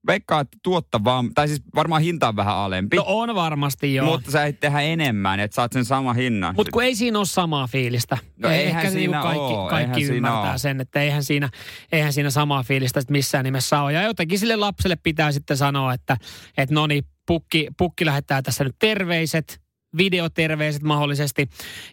[0.06, 2.96] veikkaa, että tuottavaa, tai siis varmaan hinta on vähän alempi.
[2.96, 4.06] No on varmasti joo.
[4.06, 6.54] Mutta sä et tehdä enemmän, että saat sen sama hinnan.
[6.56, 8.18] Mutta kun ei siinä ole samaa fiilistä.
[8.36, 10.58] No Ei- eihän Ehkä siinä niinku kaikki, oo, kaikki eihän siinä ymmärtää oo.
[10.58, 11.50] sen, että eihän siinä,
[11.92, 13.92] eihän siinä samaa fiilistä missään nimessä ole.
[13.92, 16.16] Ja jotenkin sille lapselle pitää sitten sanoa, että,
[16.58, 19.60] että no niin, pukki, pukki lähettää tässä nyt terveiset,
[19.96, 21.48] videoterveiset mahdollisesti.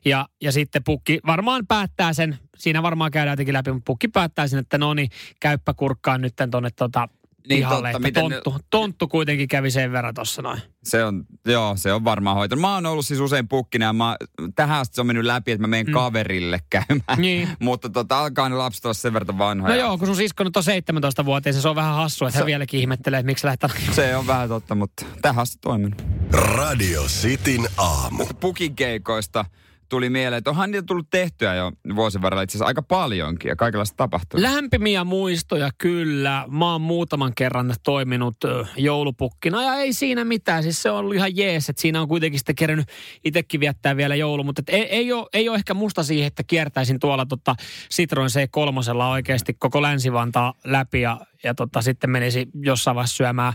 [0.05, 4.47] Ja, ja sitten pukki varmaan päättää sen, siinä varmaan käydään jotenkin läpi, mutta pukki päättää
[4.47, 7.09] sen, että no niin, käyppä kurkkaan nyt tonne tota,
[7.49, 7.75] Niin pihalle.
[7.75, 10.61] totta, että miten ne- tonttu, tonttu kuitenkin kävi sen verran tuossa noin.
[10.83, 12.61] Se on, joo, se on varmaan hoitanut.
[12.61, 14.17] Mä oon ollut siis usein pukkina ja mä,
[14.55, 15.93] tähän asti se on mennyt läpi, että mä menen mm.
[15.93, 17.17] kaverille käymään.
[17.17, 17.49] Niin.
[17.59, 19.75] Mutta tota, alkaa ne lapset olla sen verran vanhoja.
[19.75, 22.79] No joo, kun sun sisko nyt on 17-vuotias, se on vähän hassu, että hän vieläkin
[22.79, 26.01] ihmettelee, että miksi lähtee Se on vähän totta, mutta tähän asti toiminut.
[26.31, 28.25] Radio Cityn aamu.
[28.39, 29.45] Pukikeikoista
[29.91, 33.97] tuli mieleen, että onhan niitä tullut tehtyä jo vuosien varrella itse aika paljonkin ja kaikenlaista
[33.97, 34.41] tapahtunut.
[34.41, 36.45] Lämpimiä muistoja kyllä.
[36.49, 38.37] Mä oon muutaman kerran toiminut
[38.77, 40.63] joulupukkina ja ei siinä mitään.
[40.63, 42.87] Siis se on ollut ihan jees, että siinä on kuitenkin sitten kerännyt
[43.23, 44.43] itsekin viettää vielä joulu.
[44.43, 47.55] Mutta ei, ei, ole, ei ole ehkä musta siihen, että kiertäisin tuolla tota
[47.91, 53.53] Citroen C3 oikeasti koko Länsi-Vantaa läpi ja, ja tota, sitten menisi jossain vaiheessa syömään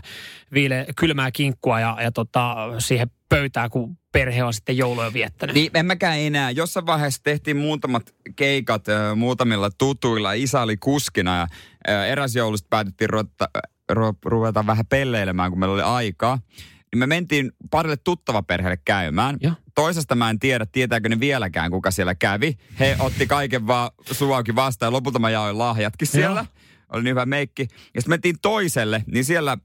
[0.53, 5.53] viile, kylmää kinkkua ja, ja tota, siihen pöytään, kun perhe on sitten jouluja viettänyt.
[5.53, 6.51] Niin, en mäkään enää.
[6.51, 10.33] Jossain vaiheessa tehtiin muutamat keikat ö, muutamilla tutuilla.
[10.33, 11.47] Isä oli kuskina ja
[11.89, 13.49] ö, eräs joulusta päätettiin ruveta,
[13.89, 16.39] ru, ruveta vähän pelleilemään, kun meillä oli aikaa.
[16.91, 19.37] Niin me mentiin parille tuttavaperheelle käymään.
[19.41, 19.53] Joo.
[19.75, 22.57] Toisesta mä en tiedä, tietääkö ne vieläkään, kuka siellä kävi.
[22.79, 26.39] He otti kaiken vaan suaukin vastaan ja lopulta mä jaoin lahjatkin siellä.
[26.39, 26.56] Joo.
[26.93, 27.61] Oli niin hyvä meikki.
[27.61, 29.57] Ja sitten mentiin toiselle, niin siellä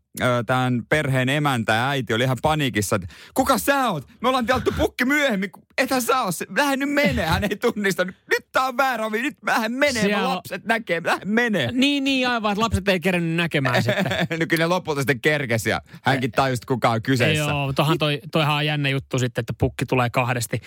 [0.47, 4.09] tämän perheen emäntä ja äiti oli ihan paniikissa, että kuka sä oot?
[4.21, 6.47] Me ollaan tilattu pukki myöhemmin, ethän sä oo se.
[6.57, 8.05] Lähde nyt menee, hän ei tunnista.
[8.05, 11.73] Nyt tää on väärä ovi, nyt vähän menee, Siellä lapset näkee, lähde menee.
[11.73, 14.05] Niin, niin aivan, että lapset ei kerennyt näkemään sitten.
[14.41, 17.45] no kyllä ne lopulta sitten kerkesi ja hänkin tajusi, kuka on kyseessä.
[17.51, 20.61] Joo, tohan toi, toihan on jännä juttu sitten, että pukki tulee kahdesti.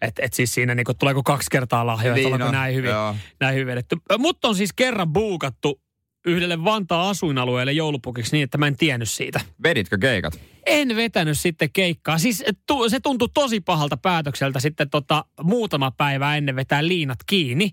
[0.00, 3.16] Että et siis siinä niinku, tuleeko kaksi kertaa lahjoja, Niin että on, näin hyvin, joo.
[3.40, 3.78] näin hyvin.
[4.18, 5.80] Mutta on siis kerran buukattu
[6.26, 9.40] yhdelle Vantaa asuinalueelle joulupukiksi niin, että mä en tiennyt siitä.
[9.62, 10.40] Veditkö keikat?
[10.66, 12.18] En vetänyt sitten keikkaa.
[12.18, 17.70] Siis tu, se tuntui tosi pahalta päätökseltä sitten tota, muutama päivä ennen vetää liinat kiinni.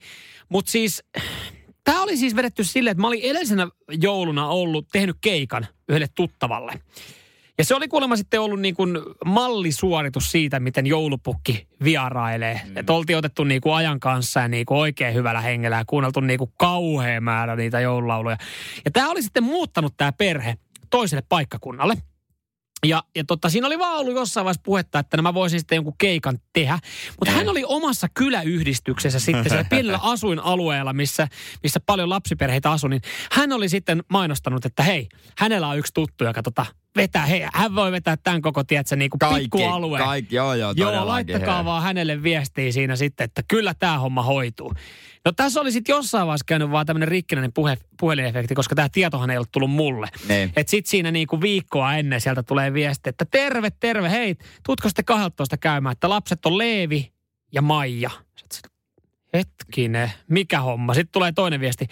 [0.49, 1.03] Mutta siis
[1.83, 6.73] tämä oli siis vedetty silleen, että mä olin edellisenä jouluna ollut tehnyt keikan yhdelle tuttavalle.
[7.57, 12.61] Ja se oli kuulemma sitten ollut niin kuin mallisuoritus siitä, miten joulupukki vierailee.
[12.65, 12.77] Mm.
[12.77, 16.19] Että oltiin otettu niin kuin ajan kanssa ja niin kuin oikein hyvällä hengellä ja kuunneltu
[16.19, 18.37] niin kuin kauhea määrä niitä joululauluja.
[18.85, 20.57] Ja tämä oli sitten muuttanut tämä perhe
[20.89, 21.97] toiselle paikkakunnalle.
[22.85, 25.95] Ja, ja tota, siinä oli vaan ollut jossain vaiheessa puhetta, että mä voisin sitten jonkun
[25.97, 26.79] keikan tehdä.
[27.19, 31.27] Mutta hän oli omassa kyläyhdistyksessä sitten siellä pienellä asuinalueella, missä,
[31.63, 32.89] missä paljon lapsiperheitä asui.
[32.89, 36.65] Niin hän oli sitten mainostanut, että hei, hänellä on yksi tuttu, joka tota,
[36.97, 39.97] vetää, hei, hän voi vetää tämän koko, tiedätkö, niin kuin Kaikki, pikkualue.
[39.99, 41.65] kaikki, joo joo, Joo, laittakaa hei.
[41.65, 44.73] vaan hänelle viestiä siinä sitten, että kyllä tämä homma hoituu.
[45.25, 49.29] No tässä oli sitten jossain vaiheessa käynyt vaan tämmöinen rikkinäinen puhe, puhelinefekti, koska tämä tietohan
[49.29, 50.07] ei ollut tullut mulle.
[50.29, 50.51] Niin.
[50.55, 55.05] Että sitten siinä niinku viikkoa ennen sieltä tulee viesti, että terve, terve, hei, tutko sitten
[55.05, 57.11] 12 käymään, että lapset on Leevi
[57.51, 58.09] ja Maija.
[59.33, 60.93] Hetkinen, mikä homma?
[60.93, 61.87] Sitten tulee toinen viesti.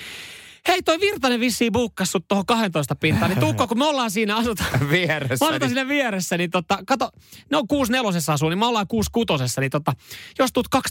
[0.67, 4.35] Hei, toi Virtanen vissiin buukkas sut tuohon 12 pintaan, niin tuukko, kun me ollaan siinä
[4.35, 4.89] asutaan.
[4.89, 5.45] Vieressä.
[5.45, 7.11] Mä asutaan siinä vieressä, niin tota, kato,
[7.51, 9.93] ne on 6 nelosessa asuu, niin me ollaan 6 kutosessa, niin tota,
[10.39, 10.81] jos tuut 12.30,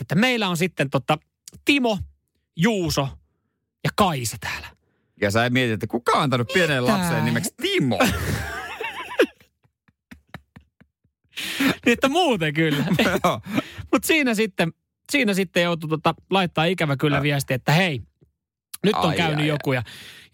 [0.00, 1.18] että meillä on sitten tota,
[1.64, 1.98] Timo,
[2.56, 3.08] Juuso
[3.84, 4.66] ja Kaisa täällä.
[5.20, 6.92] Ja sä mietit, että kuka on antanut pienen Mitä?
[6.92, 7.98] lapsen nimeksi Timo?
[11.86, 12.84] Niin että muuten kyllä.
[13.92, 14.72] Mutta siinä sitten,
[15.12, 18.02] siinä sitten joutui tota, laittaa ikävä kyllä viesti, että hei,
[18.84, 19.82] nyt on Ai, käynyt ai, joku ja,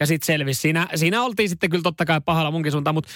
[0.00, 0.60] ja sitten selvisi.
[0.60, 3.10] Siinä, siinä oltiin sitten kyllä totta kai pahalla munkin suuntaan, mutta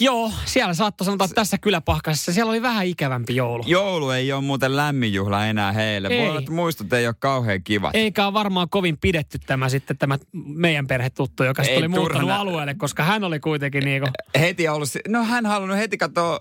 [0.00, 3.64] joo, siellä saattoi sanoa, että tässä kyläpahkasessa siellä oli vähän ikävämpi joulu.
[3.66, 6.08] Joulu ei ole muuten lämmin juhla enää heille.
[6.08, 6.20] Ei.
[6.20, 7.94] Voi olla, että muistot ei ole kauhean kivat.
[7.94, 12.20] Eikä ole varmaan kovin pidetty tämä sitten tämä meidän perhetuttu, joka sitten Ei oli muuttanut
[12.22, 14.08] turhana- alueelle, koska hän oli kuitenkin niinku,
[14.40, 16.38] Heti ollut, no hän halunnut heti katsoa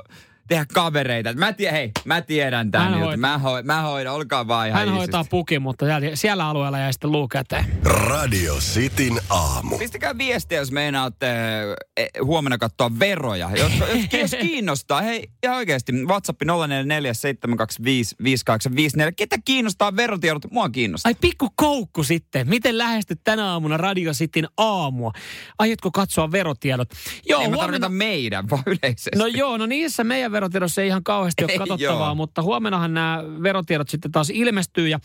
[0.52, 1.34] tehdä kavereita.
[1.34, 3.18] Mä, tie, hei, mä tiedän tämän Hän hoitaa.
[3.18, 5.32] Mä, hoi, mä hoidan, olkaa vaan ihan hän hoitaa iisisti.
[5.32, 7.66] pukin, mutta siellä, siellä alueella jäi sitten luu käteen.
[7.84, 9.78] Radio Cityn aamu.
[9.78, 11.28] Pistäkää viestiä, jos meinaatte
[11.98, 13.50] eh, huomenna katsoa veroja.
[13.56, 16.48] Jos, jos, jos kiinnostaa, hei ihan oikeasti, WhatsApp 0447255854.
[19.16, 20.52] Ketä kiinnostaa verotiedot?
[20.52, 21.10] Mua kiinnostaa.
[21.10, 22.50] Ai pikku koukku sitten.
[22.50, 25.12] Miten lähestyt tänä aamuna Radio Cityn aamua?
[25.60, 26.90] Aiotko katsoa verotiedot?
[27.30, 27.62] Joo, Ei mä huomenna...
[27.62, 29.10] tarkoita meidän, vaan yleisesti.
[29.16, 33.90] No joo, no niissä meidän verotiedossa ei ihan kauheasti ole katsottavaa, mutta huomennahan nämä verotiedot
[33.90, 35.00] sitten taas ilmestyy ja,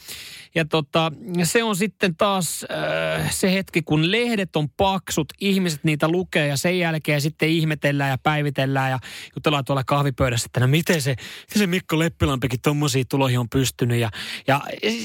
[0.54, 6.08] ja tota, se on sitten taas äh, se hetki, kun lehdet on paksut, ihmiset niitä
[6.08, 8.98] lukee ja sen jälkeen sitten ihmetellään ja päivitellään ja
[9.36, 11.10] jutellaan tuolla kahvipöydässä, että no miten se,
[11.48, 14.10] miten se Mikko Leppilampikin tommosiin tuloihin on pystynyt ja,
[14.46, 14.60] ja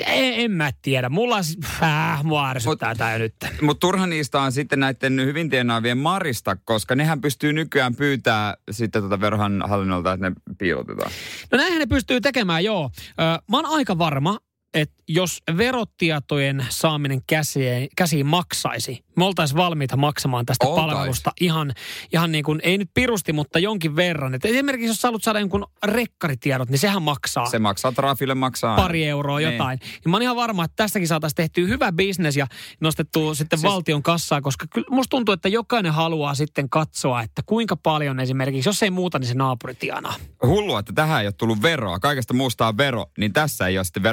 [0.05, 1.09] en, en mä tiedä.
[1.09, 3.35] Mulla on, siis- äh, mua ärsyttää tää nyt.
[3.61, 9.01] Mutta turha niistä on sitten näiden hyvin tienaavien marista, koska nehän pystyy nykyään pyytää sitten
[9.01, 11.11] tuota verohan hallinnolta, että ne piilotetaan.
[11.51, 12.91] No näinhän ne pystyy tekemään, joo.
[13.09, 14.39] Ö, mä oon aika varma,
[14.73, 20.85] että jos verotietojen saaminen käsiin, käsiin maksaisi, me oltaisiin valmiita maksamaan tästä Oltais.
[20.85, 21.73] palvelusta ihan,
[22.13, 24.33] ihan niin kuin, ei nyt pirusti, mutta jonkin verran.
[24.33, 28.75] Et esimerkiksi jos sä haluat saada jonkun rekkaritiedot, niin sehän maksaa Se maksaa trafille maksaa.
[28.75, 29.51] pari euroa Niin.
[29.51, 29.79] jotain.
[29.81, 32.47] Niin mä oon ihan varma, että tästäkin saataisiin tehtyä hyvä bisnes ja
[32.81, 37.41] nostettu sitten Siis- valtion kassaa, koska kyllä musta tuntuu, että jokainen haluaa sitten katsoa, että
[37.45, 40.15] kuinka paljon esimerkiksi, jos ei muuta, niin se naapuri tienaa.
[40.45, 41.99] Hullua, että tähän ei ole tullut veroa.
[41.99, 44.03] Kaikesta muusta on vero, niin tässä ei ole sitten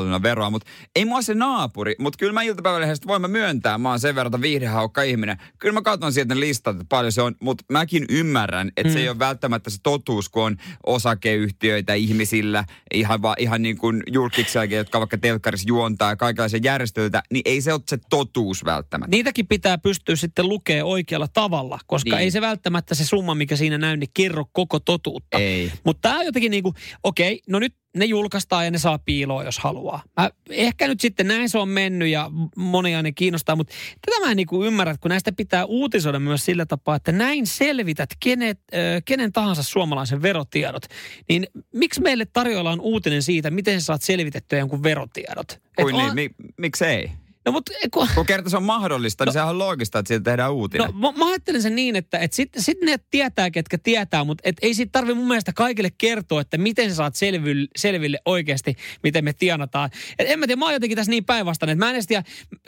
[0.00, 0.50] verohallinnon veroa.
[0.50, 3.78] Mutta ei mua se naapuri, mutta kyllä mä iltapäivälehdestä voin mä myöntää.
[3.78, 5.36] Mä oon sen verran viihdehaukka ihminen.
[5.58, 8.92] Kyllä mä katson sieltä listat, että paljon se on, mutta mäkin ymmärrän, että mm.
[8.92, 14.02] se ei ole välttämättä se totuus, kun on osakeyhtiöitä ihmisillä, ihan, va, ihan niin kuin
[14.12, 19.10] julkiksiakin, jotka vaikka telkkarissa juontaa ja kaikenlaisia järjestöitä, niin ei se ole se totuus välttämättä.
[19.10, 22.20] Niitäkin pitää pystyä sitten lukea oikealla tavalla, koska Niin.
[22.20, 25.38] ei se välttämättä se summa, mikä siinä näy, niin kerro koko totuutta.
[25.38, 25.72] Ei.
[25.84, 29.44] Mutta tämä on jotenkin niin kuin, okei, no nyt ne julkaistaan ja ne saa piiloa,
[29.44, 30.02] jos haluaa.
[30.20, 33.74] Mä, ehkä nyt sitten näin se on mennyt ja monia ne kiinnostaa, mutta
[34.06, 37.12] tätä mä en niin kuin ymmärrä, että kun näistä pitää uutisoida myös sillä tapaa, että
[37.12, 40.82] näin selvität kenet, äh, kenen tahansa suomalaisen verotiedot,
[41.28, 45.52] niin miksi meille tarjoillaan uutinen siitä, miten sä saat selvitettyä jonkun verotiedot?
[45.52, 47.10] Et Kuin on- niin, mi, miksei?
[47.46, 50.52] No mutta kun, Kun kerta se on mahdollista, niin sehän on loogista, että siitä tehdään
[50.52, 50.86] uutinen.
[50.86, 54.42] No mä, mä ajattelen sen niin, että et sitten sit ne tietää, ketkä tietää, mutta
[54.44, 58.76] et ei siitä tarvitse mun mielestä kaikille kertoa, että miten sä saat selville, selville oikeasti,
[59.02, 59.90] miten me tienataan.
[60.18, 62.24] Et en mä tiedä, mä oon jotenkin tässä niin päinvastainen, että mä en edes tiedä,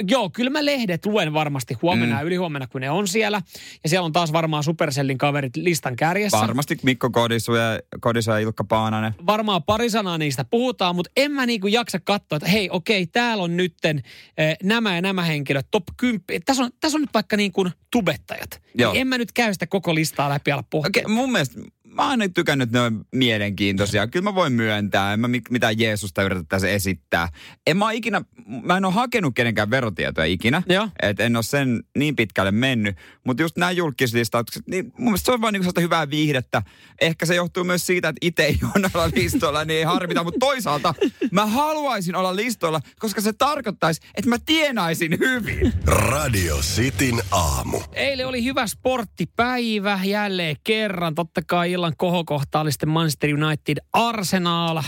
[0.09, 2.21] joo, kyllä mä lehdet luen varmasti huomenna mm.
[2.21, 3.43] ja ylihuomenna, kun ne on siellä.
[3.83, 6.39] Ja siellä on taas varmaan Supercellin kaverit listan kärjessä.
[6.39, 9.15] Varmasti Mikko Kodisu ja, Kodisu ja Ilkka Paananen.
[9.27, 13.45] varmaan pari sanaa niistä puhutaan, mutta en mä niinku jaksa katsoa, että hei okei, täällä
[13.45, 14.03] on nytten
[14.37, 16.23] eh, nämä ja nämä henkilöt, top 10.
[16.45, 18.63] Tässä on, tässä on nyt vaikka niin kuin tubettajat.
[18.75, 18.93] Joo.
[18.93, 20.89] Niin en mä nyt käy sitä koko listaa läpi ala pohtia.
[20.89, 21.61] Okei, mun mielestä
[21.95, 24.07] mä oon tykännyt, että ne on mielenkiintoisia.
[24.07, 27.29] Kyllä mä voin myöntää, en mä mi- mitään Jeesusta yritä tässä esittää.
[27.67, 28.23] En mä ikinä,
[28.63, 30.63] mä en ole hakenut kenenkään verotietoja ikinä.
[30.69, 30.89] Joo.
[31.03, 32.97] Et en ole sen niin pitkälle mennyt.
[33.25, 36.63] Mutta just nämä julkislistaukset, niin mun mielestä se on vaan niinku hyvää viihdettä.
[37.01, 40.25] Ehkä se johtuu myös siitä, että itse ei ole noilla listoilla, niin ei harmita.
[40.25, 40.95] Mutta toisaalta
[41.31, 45.73] mä haluaisin olla listoilla, koska se tarkoittaisi, että mä tienaisin hyvin.
[45.87, 47.81] Radio Cityn aamu.
[47.93, 51.15] Eilen oli hyvä sporttipäivä jälleen kerran.
[51.15, 54.83] Totta kai illan kohokohta oli sitten Manchester United Arsenal.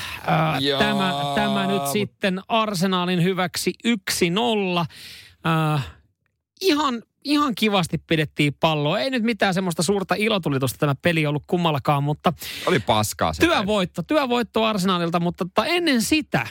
[0.60, 0.78] Joo.
[0.78, 4.86] tämä, tämä nyt sitten Arsenalin hyväksi 1-0.
[5.44, 5.80] Ää,
[6.60, 8.98] ihan, ihan kivasti pidettiin palloa.
[8.98, 12.32] Ei nyt mitään semmoista suurta ilotulitusta tämä peli ollut kummallakaan, mutta
[12.66, 13.40] Oli paskaa se.
[13.40, 16.46] työvoitto, työvoitto Arsenalilta, mutta ennen sitä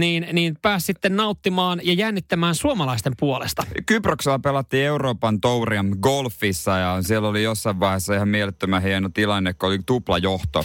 [0.00, 3.62] niin, niin pääsi sitten nauttimaan ja jännittämään suomalaisten puolesta.
[3.86, 9.68] Kyproksella pelattiin Euroopan touria golfissa ja siellä oli jossain vaiheessa ihan mielettömän hieno tilanne, kun
[9.68, 10.64] oli tuplajohto.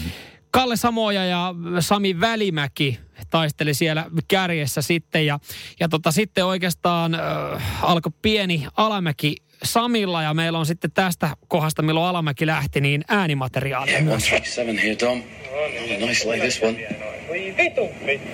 [0.51, 5.39] Kalle Samoja ja Sami Välimäki taisteli siellä kärjessä sitten ja,
[5.79, 11.81] ja tota, sitten oikeastaan äh, alkoi pieni alamäki Samilla ja meillä on sitten tästä kohdasta,
[11.81, 14.23] milloin alamäki lähti, niin äänimateriaalia myös.
[14.23, 14.97] 137 here.
[15.07, 16.77] Oh, nice lay this one.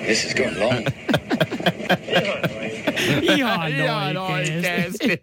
[0.06, 0.86] This is going long.
[3.22, 5.22] Ihan oikeesti.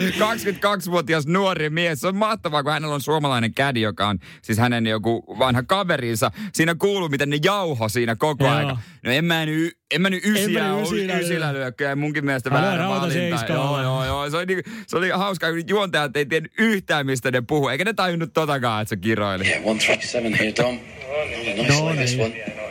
[0.00, 2.00] 22-vuotias nuori mies.
[2.00, 6.30] Se on mahtavaa, kun hänellä on suomalainen kädi, joka on siis hänen joku vanha kaverinsa.
[6.52, 8.54] Siinä kuuluu, miten ne jauho siinä koko Joo.
[8.54, 8.78] aika.
[9.04, 11.60] No en mä nyt, en mä nyt ysiä, nyt ole ysillä ysillä lyö.
[11.60, 11.72] lyö.
[11.72, 13.52] Kyllä munkin mielestä Mä lyön väärä valinta.
[13.52, 14.30] Joo, joo, joo.
[14.30, 17.68] Se oli, niinku, se oli hauska, kun juontajat ei tiennyt yhtään, mistä ne puhuu.
[17.68, 19.44] Eikä ne tajunnut totakaan, että se kiroili.
[19.44, 20.78] Yeah, 137 here, Dom.
[21.08, 22.61] Oh, nice lay this one.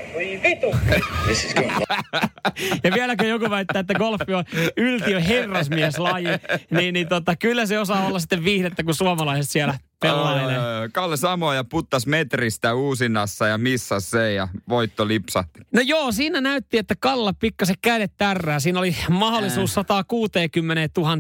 [2.84, 4.44] Ja vieläkö joku väittää, että golfi on
[4.78, 6.28] yltiö herrasmieslaji,
[6.72, 10.56] niin, niin tota, kyllä se osaa olla sitten viihdettä, kun suomalaiset siellä pelailee.
[10.56, 10.90] Joo, joo.
[10.94, 15.60] Kalle Samoja puttas metristä uusinnassa ja missas se ja voitto lipsahti.
[15.74, 18.60] No joo, siinä näytti, että Kalla pikkasen kädet tärrää.
[18.60, 21.16] Siinä oli mahdollisuus 160 000,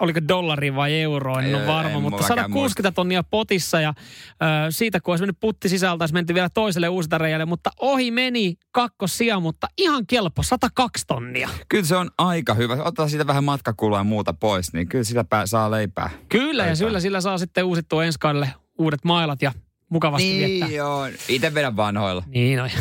[0.00, 4.70] oliko dollari vai euroa, en ole varma, en mutta mullakaan 160 tonnia potissa ja ö,
[4.70, 9.40] siitä kun olisi mennyt putti sisältä, olisi menty vielä toiselle uusintareijalle, mutta ohi meni kakkosia,
[9.40, 11.48] mutta ihan kelpo, 102 tonnia.
[11.68, 12.76] Kyllä se on aika hyvä.
[12.84, 16.10] Ottaa siitä vähän matkakulua ja muuta pois, niin kyllä sitä pää, saa leipää.
[16.28, 16.74] Kyllä, ja Leipää.
[16.74, 19.52] sillä, sillä saa sitten uusittua ensi kaudelle uudet mailat ja
[19.88, 20.68] mukavasti viettää.
[20.68, 22.24] Niin joo, itse vedän vanhoilla.
[22.26, 22.68] Niin no.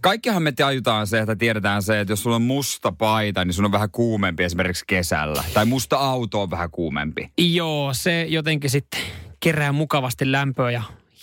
[0.00, 3.64] Kaikkihan me tajutaan se, että tiedetään se, että jos sulla on musta paita, niin sun
[3.64, 5.44] on vähän kuumempi esimerkiksi kesällä.
[5.54, 7.32] Tai musta auto on vähän kuumempi.
[7.38, 9.00] Joo, se jotenkin sitten
[9.40, 10.82] kerää mukavasti lämpöä ja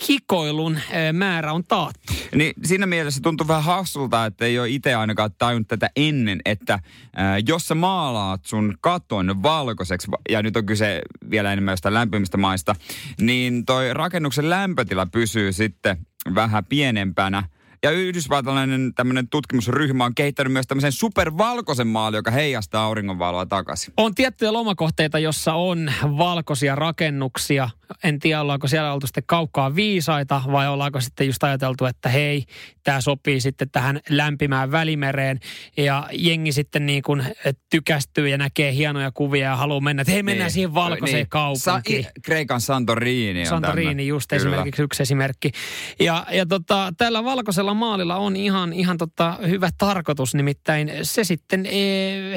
[0.09, 0.79] hikoilun
[1.13, 2.13] määrä on taattu.
[2.35, 6.79] Niin siinä mielessä tuntuu vähän hassulta, että ei ole itse ainakaan tajunnut tätä ennen, että
[7.15, 12.37] ää, jos sä maalaat sun katon valkoiseksi, ja nyt on kyse vielä enemmän jostain lämpimistä
[12.37, 12.75] maista,
[13.21, 15.97] niin toi rakennuksen lämpötila pysyy sitten
[16.35, 17.43] vähän pienempänä.
[17.83, 23.93] Ja yhdysvaltalainen tämmöinen tutkimusryhmä on kehittänyt myös tämmöisen supervalkoisen maalin, joka heijastaa auringonvaloa takaisin.
[23.97, 27.69] On tiettyjä lomakohteita, jossa on valkoisia rakennuksia.
[28.03, 32.43] En tiedä, ollaanko siellä oltu sitten kaukaa viisaita vai ollaanko sitten just ajateltu, että hei,
[32.83, 35.39] tämä sopii sitten tähän lämpimään välimereen.
[35.77, 37.23] Ja jengi sitten niin kuin
[37.69, 40.53] tykästyy ja näkee hienoja kuvia ja haluaa mennä, että hei, mennään Niin.
[40.53, 41.29] siihen valkoiseen Niin.
[41.29, 42.03] kaupunkiin.
[42.03, 44.07] Sa- Kreikan Santorini on Santorini tämmönen.
[44.07, 44.41] just Kyllä.
[44.41, 45.51] esimerkiksi yksi esimerkki.
[45.99, 51.65] Ja, ja tota, tällä valkoisella maalilla on ihan, ihan tota, hyvä tarkoitus, nimittäin se sitten
[51.65, 51.79] e,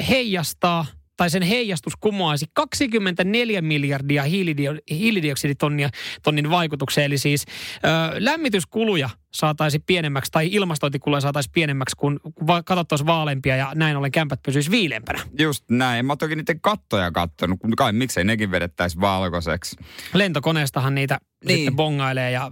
[0.09, 0.85] heijastaa
[1.21, 5.89] tai sen heijastus kumoaisi 24 miljardia hiilidio, hiilidioksiditonnia
[6.23, 7.05] tonnin vaikutukseen.
[7.05, 13.05] Eli siis ö, lämmityskuluja saataisiin pienemmäksi tai ilmastointikuluja saataisiin pienemmäksi, kun, kun va- katot olisi
[13.05, 15.19] vaaleampia ja näin ollen kämpät pysyisi viileämpänä.
[15.39, 16.05] Just näin.
[16.05, 19.75] Mä toki niiden kattoja kattonut, kai miksei nekin vedettäisi valkoiseksi.
[20.13, 21.57] lentokoneestahan niitä niin.
[21.57, 22.51] sitten bongailee ja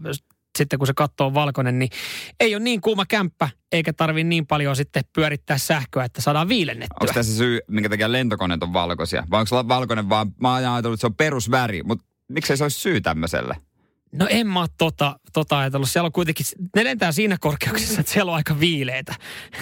[0.59, 1.89] sitten kun se katto on valkoinen, niin
[2.39, 6.97] ei ole niin kuuma kämppä, eikä tarvi niin paljon sitten pyörittää sähköä, että saadaan viilennettyä.
[7.01, 9.23] Onko tässä syy, minkä takia lentokoneet on valkoisia?
[9.31, 12.79] Vai onko valkoinen vaan, mä oon ajatellut, että se on perusväri, mutta miksei se olisi
[12.79, 13.55] syy tämmöiselle?
[14.11, 15.89] No en mä tota, tota ajatellut.
[15.89, 16.45] Siellä on kuitenkin,
[16.75, 19.15] ne lentää siinä korkeuksessa, että siellä on aika viileitä.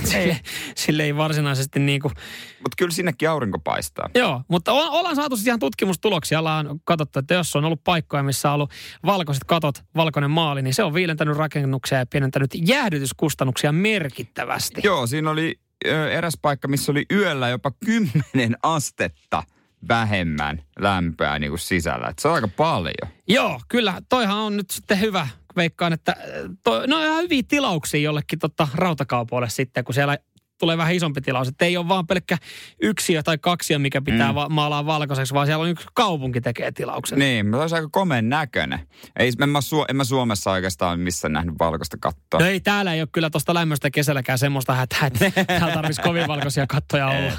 [0.04, 0.40] Sille,
[0.76, 2.14] sille ei varsinaisesti niin kuin,
[2.64, 4.10] Mutta kyllä sinnekin aurinko paistaa.
[4.16, 6.40] Joo, mutta o- ollaan saatu siis ihan tutkimustuloksia.
[6.40, 8.72] Ollaan katsottu, että jos on ollut paikkoja, missä on ollut
[9.06, 14.82] valkoiset katot, valkoinen maali, niin se on viilentänyt rakennuksia ja pienentänyt jäähdytyskustannuksia merkittävästi.
[14.84, 19.44] Joo, siinä oli ö, eräs paikka, missä oli yöllä jopa 10 astetta
[19.88, 22.08] vähemmän lämpöä niin kuin sisällä.
[22.08, 23.14] Et se on aika paljon.
[23.28, 24.02] Joo, kyllä.
[24.10, 25.28] Toihan on nyt sitten hyvä.
[25.56, 26.26] Veikkaan, että äh,
[26.64, 30.18] toi, no ihan hyviä tilauksia jollekin tota, rautakaupoille sitten, kun siellä
[30.58, 31.48] tulee vähän isompi tilaus.
[31.48, 32.38] Että ei ole vaan pelkkä
[32.82, 34.36] yksiö tai kaksio, mikä pitää mm.
[34.36, 37.20] va- maalaa valkoiseksi, vaan siellä on yksi kaupunki tekee tilauksen.
[37.20, 38.80] Niin, mutta olisi aika komeen näköinen.
[39.20, 42.40] Ei, en, mä Su- en mä Suomessa oikeastaan missään nähnyt valkoista kattoa.
[42.40, 46.28] No ei, täällä ei ole kyllä tuosta lämmöstä kesälläkään semmoista hätää, että täällä tarvitsisi kovin
[46.28, 47.34] valkoisia kattoja olla.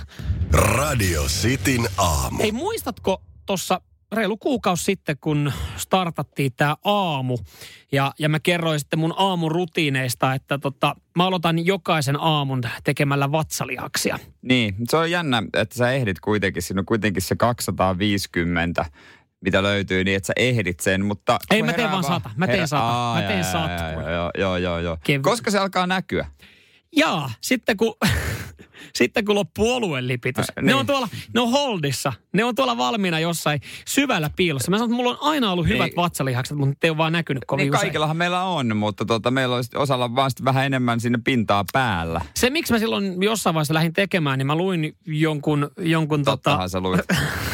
[0.53, 2.39] Radio Cityn aamu.
[2.39, 3.81] Hei, muistatko tuossa
[4.12, 5.53] reilu kuukausi sitten, kun
[5.89, 7.39] startattiin tämä aamu,
[7.93, 14.18] ja, ja mä kerroin sitten mun aamurutiineista, että tota, mä aloitan jokaisen aamun tekemällä vatsalihaksia.
[14.43, 18.84] Niin, se on jännä, että sä ehdit kuitenkin, siinä on kuitenkin se 250
[19.41, 21.39] mitä löytyy, niin että sä ehdit sen, mutta...
[21.51, 22.30] Ei, mä teen vaan sata.
[22.36, 22.82] Mä teen sata.
[22.82, 23.84] Aa, Mä teen sata.
[24.39, 26.26] Joo, joo, joo, Koska se alkaa näkyä?
[26.97, 27.95] Jaa, sitten kun,
[28.94, 30.46] sitten kun loppuu oluen lipitys.
[30.50, 30.76] Äh, Ne niin.
[30.76, 32.12] on tuolla, ne on holdissa.
[32.32, 34.70] Ne on tuolla valmiina jossain syvällä piilossa.
[34.70, 35.96] Mä sanon, että mulla on aina ollut hyvät Niin.
[35.96, 37.80] vatsalihakset, mutta ne ei ole vaan näkynyt kovin Niin usein.
[37.80, 42.20] kaikillahan meillä on, mutta tota, meillä olisi osalla vaan vähän enemmän sinne pintaa päällä.
[42.36, 46.70] Se, miksi mä silloin jossain vaiheessa lähdin tekemään, niin mä luin jonkun, jonkun tota, Tottahan
[46.70, 47.00] sä luit.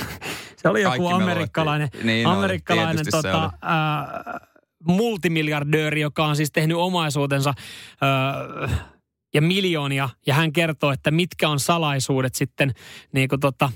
[0.63, 1.89] se oli joku kaikki me amerikkalainen.
[2.03, 4.41] Niin amerikkalainen se tota, ää,
[4.87, 7.55] multimiljardööri, joka on siis tehnyt omaisuutensa
[8.01, 8.35] ää,
[9.35, 12.75] ja miljoonia, ja hän kertoo, että mitkä on salaisuudet sitten
[13.13, 13.73] niin kuin tota,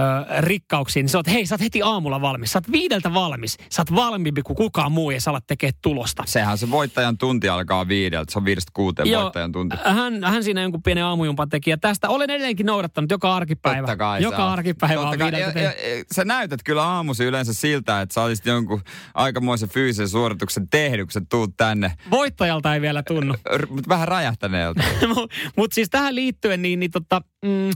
[0.00, 2.52] ö, rikkauksiin, niin sä oot, hei, sä oot heti aamulla valmis.
[2.52, 3.56] Sä oot viideltä valmis.
[3.70, 6.22] Sä oot valmiimpi kuin kukaan muu ja sä alat tekee tulosta.
[6.26, 8.32] Sehän se voittajan tunti alkaa viideltä.
[8.32, 9.76] Se on viidestä kuuteen Joo, voittajan tunti.
[9.84, 11.70] hän, hän siinä jonkun pienen aamujumpan teki.
[11.70, 13.78] Ja tästä olen edelleenkin noudattanut joka arkipäivä.
[13.78, 15.32] Totta kai joka sä arkipäivä Totta kai.
[15.32, 18.82] viideltä ja, ja, ja, Sä näytät kyllä aamusi yleensä siltä, että sä olisit jonkun
[19.14, 21.92] aikamoisen fyysisen suorituksen tehnyt, kun sä tuut tänne.
[22.10, 23.34] Voittajalta ei vielä tunnu.
[23.70, 24.84] Mutta vähän räjähtäneeltä.
[25.56, 27.70] Mutta siis tähän liittyen, niin, niin tota, mm,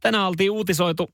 [0.00, 1.12] tänään oltiin uutisoitu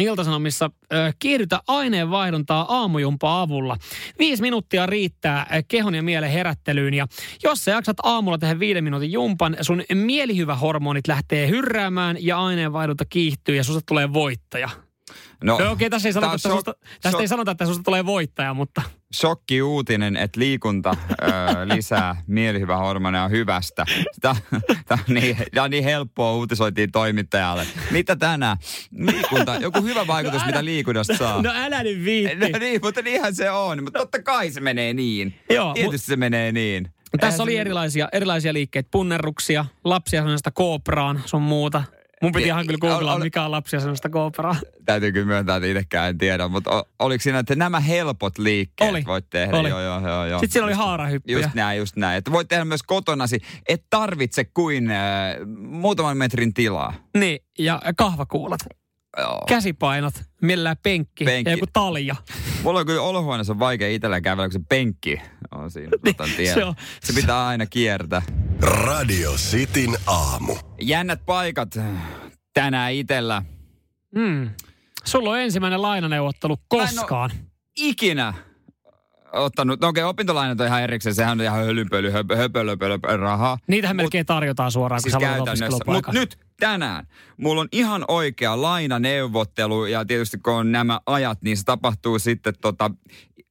[0.00, 0.70] Iltasanomissa
[1.18, 3.76] kiihdytä aineenvaihduntaa aamujumpaa avulla.
[4.18, 7.06] Viisi minuuttia riittää kehon ja mielen herättelyyn ja
[7.42, 13.56] jos sä jaksat aamulla tehdä viiden minuutin jumpan, sun mielihyvähormonit lähtee hyrräämään ja aineenvaihdunta kiihtyy
[13.56, 14.68] ja susta tulee voittaja.
[15.44, 18.06] No, No, Okei, tässä ei sanota, että susta, tästä shok- ei sanota, että susta tulee
[18.06, 18.82] voittaja, mutta
[19.14, 21.26] shokki uutinen, että liikunta ö,
[21.74, 23.84] lisää mielihyvähormoneja hyvästä.
[24.20, 24.34] Tämä
[24.90, 27.66] on, niin, on niin helppoa uutisoitiin toimittajalle.
[27.90, 28.56] Mitä tänään?
[28.98, 31.42] Liikunta, joku hyvä vaikutus, No mitä älä- liikunnasta saa.
[31.42, 32.50] no älä nyt viitti.
[32.50, 33.84] No niin, mutta niinhän se on.
[33.84, 35.34] Mutta totta kai se menee niin.
[35.50, 36.88] Joo, Tietysti se menee niin.
[37.20, 41.82] Tässä Eihän oli se- erilaisia, erilaisia liikkeitä, punnerruksia, lapsia sellaista koopraan, sun muuta.
[42.22, 44.56] Mun piti ihan kyllä googlaa, mikä on lapsia sellaista koopraa.
[44.84, 49.04] Täytyy kyllä myöntää, että itsekään en tiedä, mutta oliko siinä, että nämä helpot liikkeet Oli.
[49.06, 49.56] voit tehdä?
[49.56, 49.68] Oli.
[49.68, 50.38] Joo, joo, joo, joo.
[50.40, 51.38] Sitten siellä oli haarahyppyjä.
[51.38, 52.18] Just näin, just näin.
[52.18, 54.98] Että voit tehdä myös kotonasi, et tarvitse kuin äh,
[55.68, 56.94] muutaman metrin tilaa.
[57.16, 58.60] Niin, ja kahvakuulat,
[59.18, 59.44] Joo.
[59.48, 61.50] käsipainot, millään penkki, Penkki.
[61.50, 62.16] ja joku talja.
[62.62, 65.20] Mulla on kyllä olohuoneessa vaikea itsellä kävellä, kun se penkki
[65.54, 65.90] on siinä.
[66.36, 68.22] Se se, on- se pitää aina kiertää.
[68.62, 70.56] Radio Cityn aamu.
[70.80, 71.68] Jännät paikat
[72.54, 73.42] tänään itellä.
[74.14, 74.50] Mm.
[75.04, 77.30] Sulla on ensimmäinen lainaneuvottelu koskaan.
[77.76, 78.34] Ikinä
[79.32, 83.16] ottanut, no okei, opintolainat on ihan erikseen, sehän on ihan hölynpöly, höpö, höpö, höpö, höpö,
[83.16, 83.58] rahaa.
[83.66, 85.84] Niitähän melkein tarjotaan suoraan, Siis kun sä aloitat käytännössä.
[85.92, 87.06] Mutta nyt tänään
[87.36, 92.54] mulla on ihan oikea lainaneuvottelu ja tietysti kun on nämä ajat, niin se tapahtuu sitten
[92.60, 92.90] tota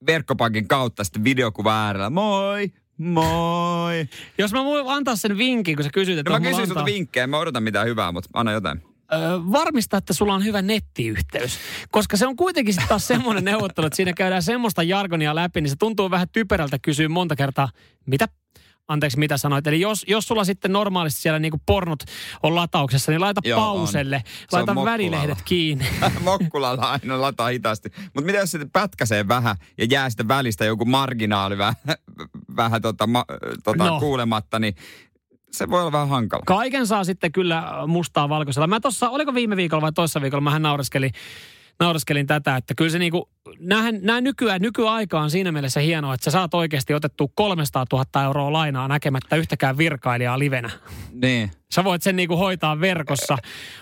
[0.07, 2.09] verkkopankin kautta sitten videokuva äärellä.
[2.09, 2.71] Moi!
[2.99, 4.07] Moi!
[4.37, 7.27] Jos mä voin antaa sen vinkin, kun sä kysyt, että No mä kysyn sulta vinkkejä,
[7.27, 8.81] mä odotan mitään hyvää, mutta anna jotain.
[9.13, 9.17] ö,
[9.51, 11.59] varmista, että sulla on hyvä nettiyhteys.
[11.91, 15.69] Koska se on kuitenkin sitten taas semmoinen neuvottelu, että siinä käydään semmoista jargonia läpi, niin
[15.69, 17.69] se tuntuu vähän typerältä kysyä monta kertaa,
[18.05, 18.27] mitä
[18.89, 19.67] anteeksi mitä sanoit.
[19.67, 21.99] Eli jos, jos sulla sitten normaalisti siellä niinku pornot
[22.43, 23.65] on latauksessa, niin laita Joo, on.
[23.77, 24.91] pauselle, Se on laita mokkulalla.
[24.91, 25.85] välilehdet kiinni.
[26.23, 27.89] Mokkulalla aina lataa hitaasti.
[28.03, 31.75] Mutta mitä jos sitten pätkäsee vähän ja jää sitten välistä joku marginaali vähän,
[32.55, 33.25] vähän tota, ma,
[33.63, 33.89] tota No.
[33.89, 33.99] no.
[33.99, 34.75] kuulematta, niin
[35.51, 36.43] se voi olla vähän hankala.
[36.45, 38.67] Kaiken saa sitten kyllä mustaa valkoisella.
[38.67, 41.11] Mä tossa, oliko viime viikolla vai toissa viikolla, mähän naureskelin,
[41.79, 43.29] naureskelin tätä, että kyllä se niinku,
[44.01, 48.53] nää nykyään, nykyaika on siinä mielessä hienoa, että sä saat oikeasti otettua 300 000 euroa
[48.53, 50.69] lainaa näkemättä yhtäkään virkailijaa livenä.
[51.11, 51.51] Niin.
[51.71, 53.37] Sä voit sen niinku hoitaa verkossa,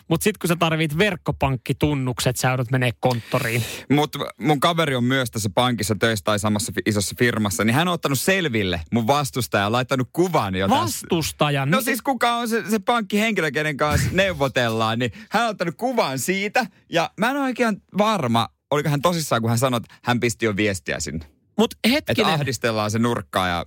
[0.07, 3.63] mutta sitten kun sä tarvit verkkopankkitunnukset, sä joudut menee konttoriin.
[3.89, 7.93] Mutta mun kaveri on myös tässä pankissa töissä tai samassa isossa firmassa, niin hän on
[7.93, 10.69] ottanut selville mun vastustaja ja laittanut kuvan jo.
[10.69, 11.71] Vastustajan.
[11.71, 16.19] No siis kuka on se, se pankkihenkilö, kenen kanssa neuvotellaan, niin hän on ottanut kuvan
[16.19, 16.65] siitä.
[16.89, 20.45] Ja mä en ole oikein varma, oliko hän tosissaan, kun hän sanoi, että hän pisti
[20.45, 21.25] jo viestiä sinne.
[21.57, 23.65] Mut Että hetkinen, ahdistellaan se nurkkaa ja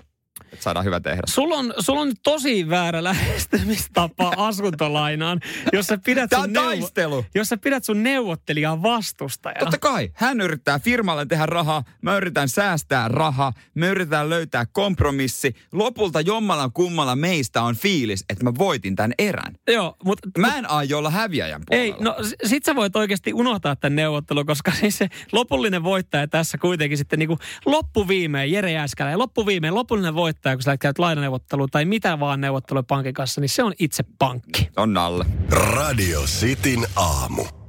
[0.53, 1.23] että saadaan hyvä tehdä.
[1.27, 5.41] Sulla on, sulla on tosi väärä lähestymistapa asuntolainaan,
[5.73, 7.25] jos sä pidät sun, taistelu.
[7.35, 9.61] jos sä pidät sun neuvottelijaa vastustajana.
[9.61, 10.11] Totta kai.
[10.15, 15.55] Hän yrittää firmalle tehdä rahaa, mä yritän säästää rahaa, me yritetään löytää kompromissi.
[15.73, 19.55] Lopulta jommalla kummalla meistä on fiilis, että mä voitin tämän erän.
[19.69, 21.97] Joo, mutta Mä en aio olla häviäjän puolella.
[21.97, 26.59] Ei, no sit sä voit oikeasti unohtaa tämän neuvottelun, koska siis se lopullinen voittaja tässä
[26.59, 31.71] kuitenkin sitten niin kuin loppuviimeen, Jere Jääskälä, ja loppuviimeen lopullinen voittaja, kun sä käyt lainaneuvotteluun
[31.71, 34.71] tai mitä vaan neuvottelua pankin kanssa, niin se on itse pankki.
[34.77, 35.27] On Nalle.
[35.51, 37.60] Radio Cityn aamu.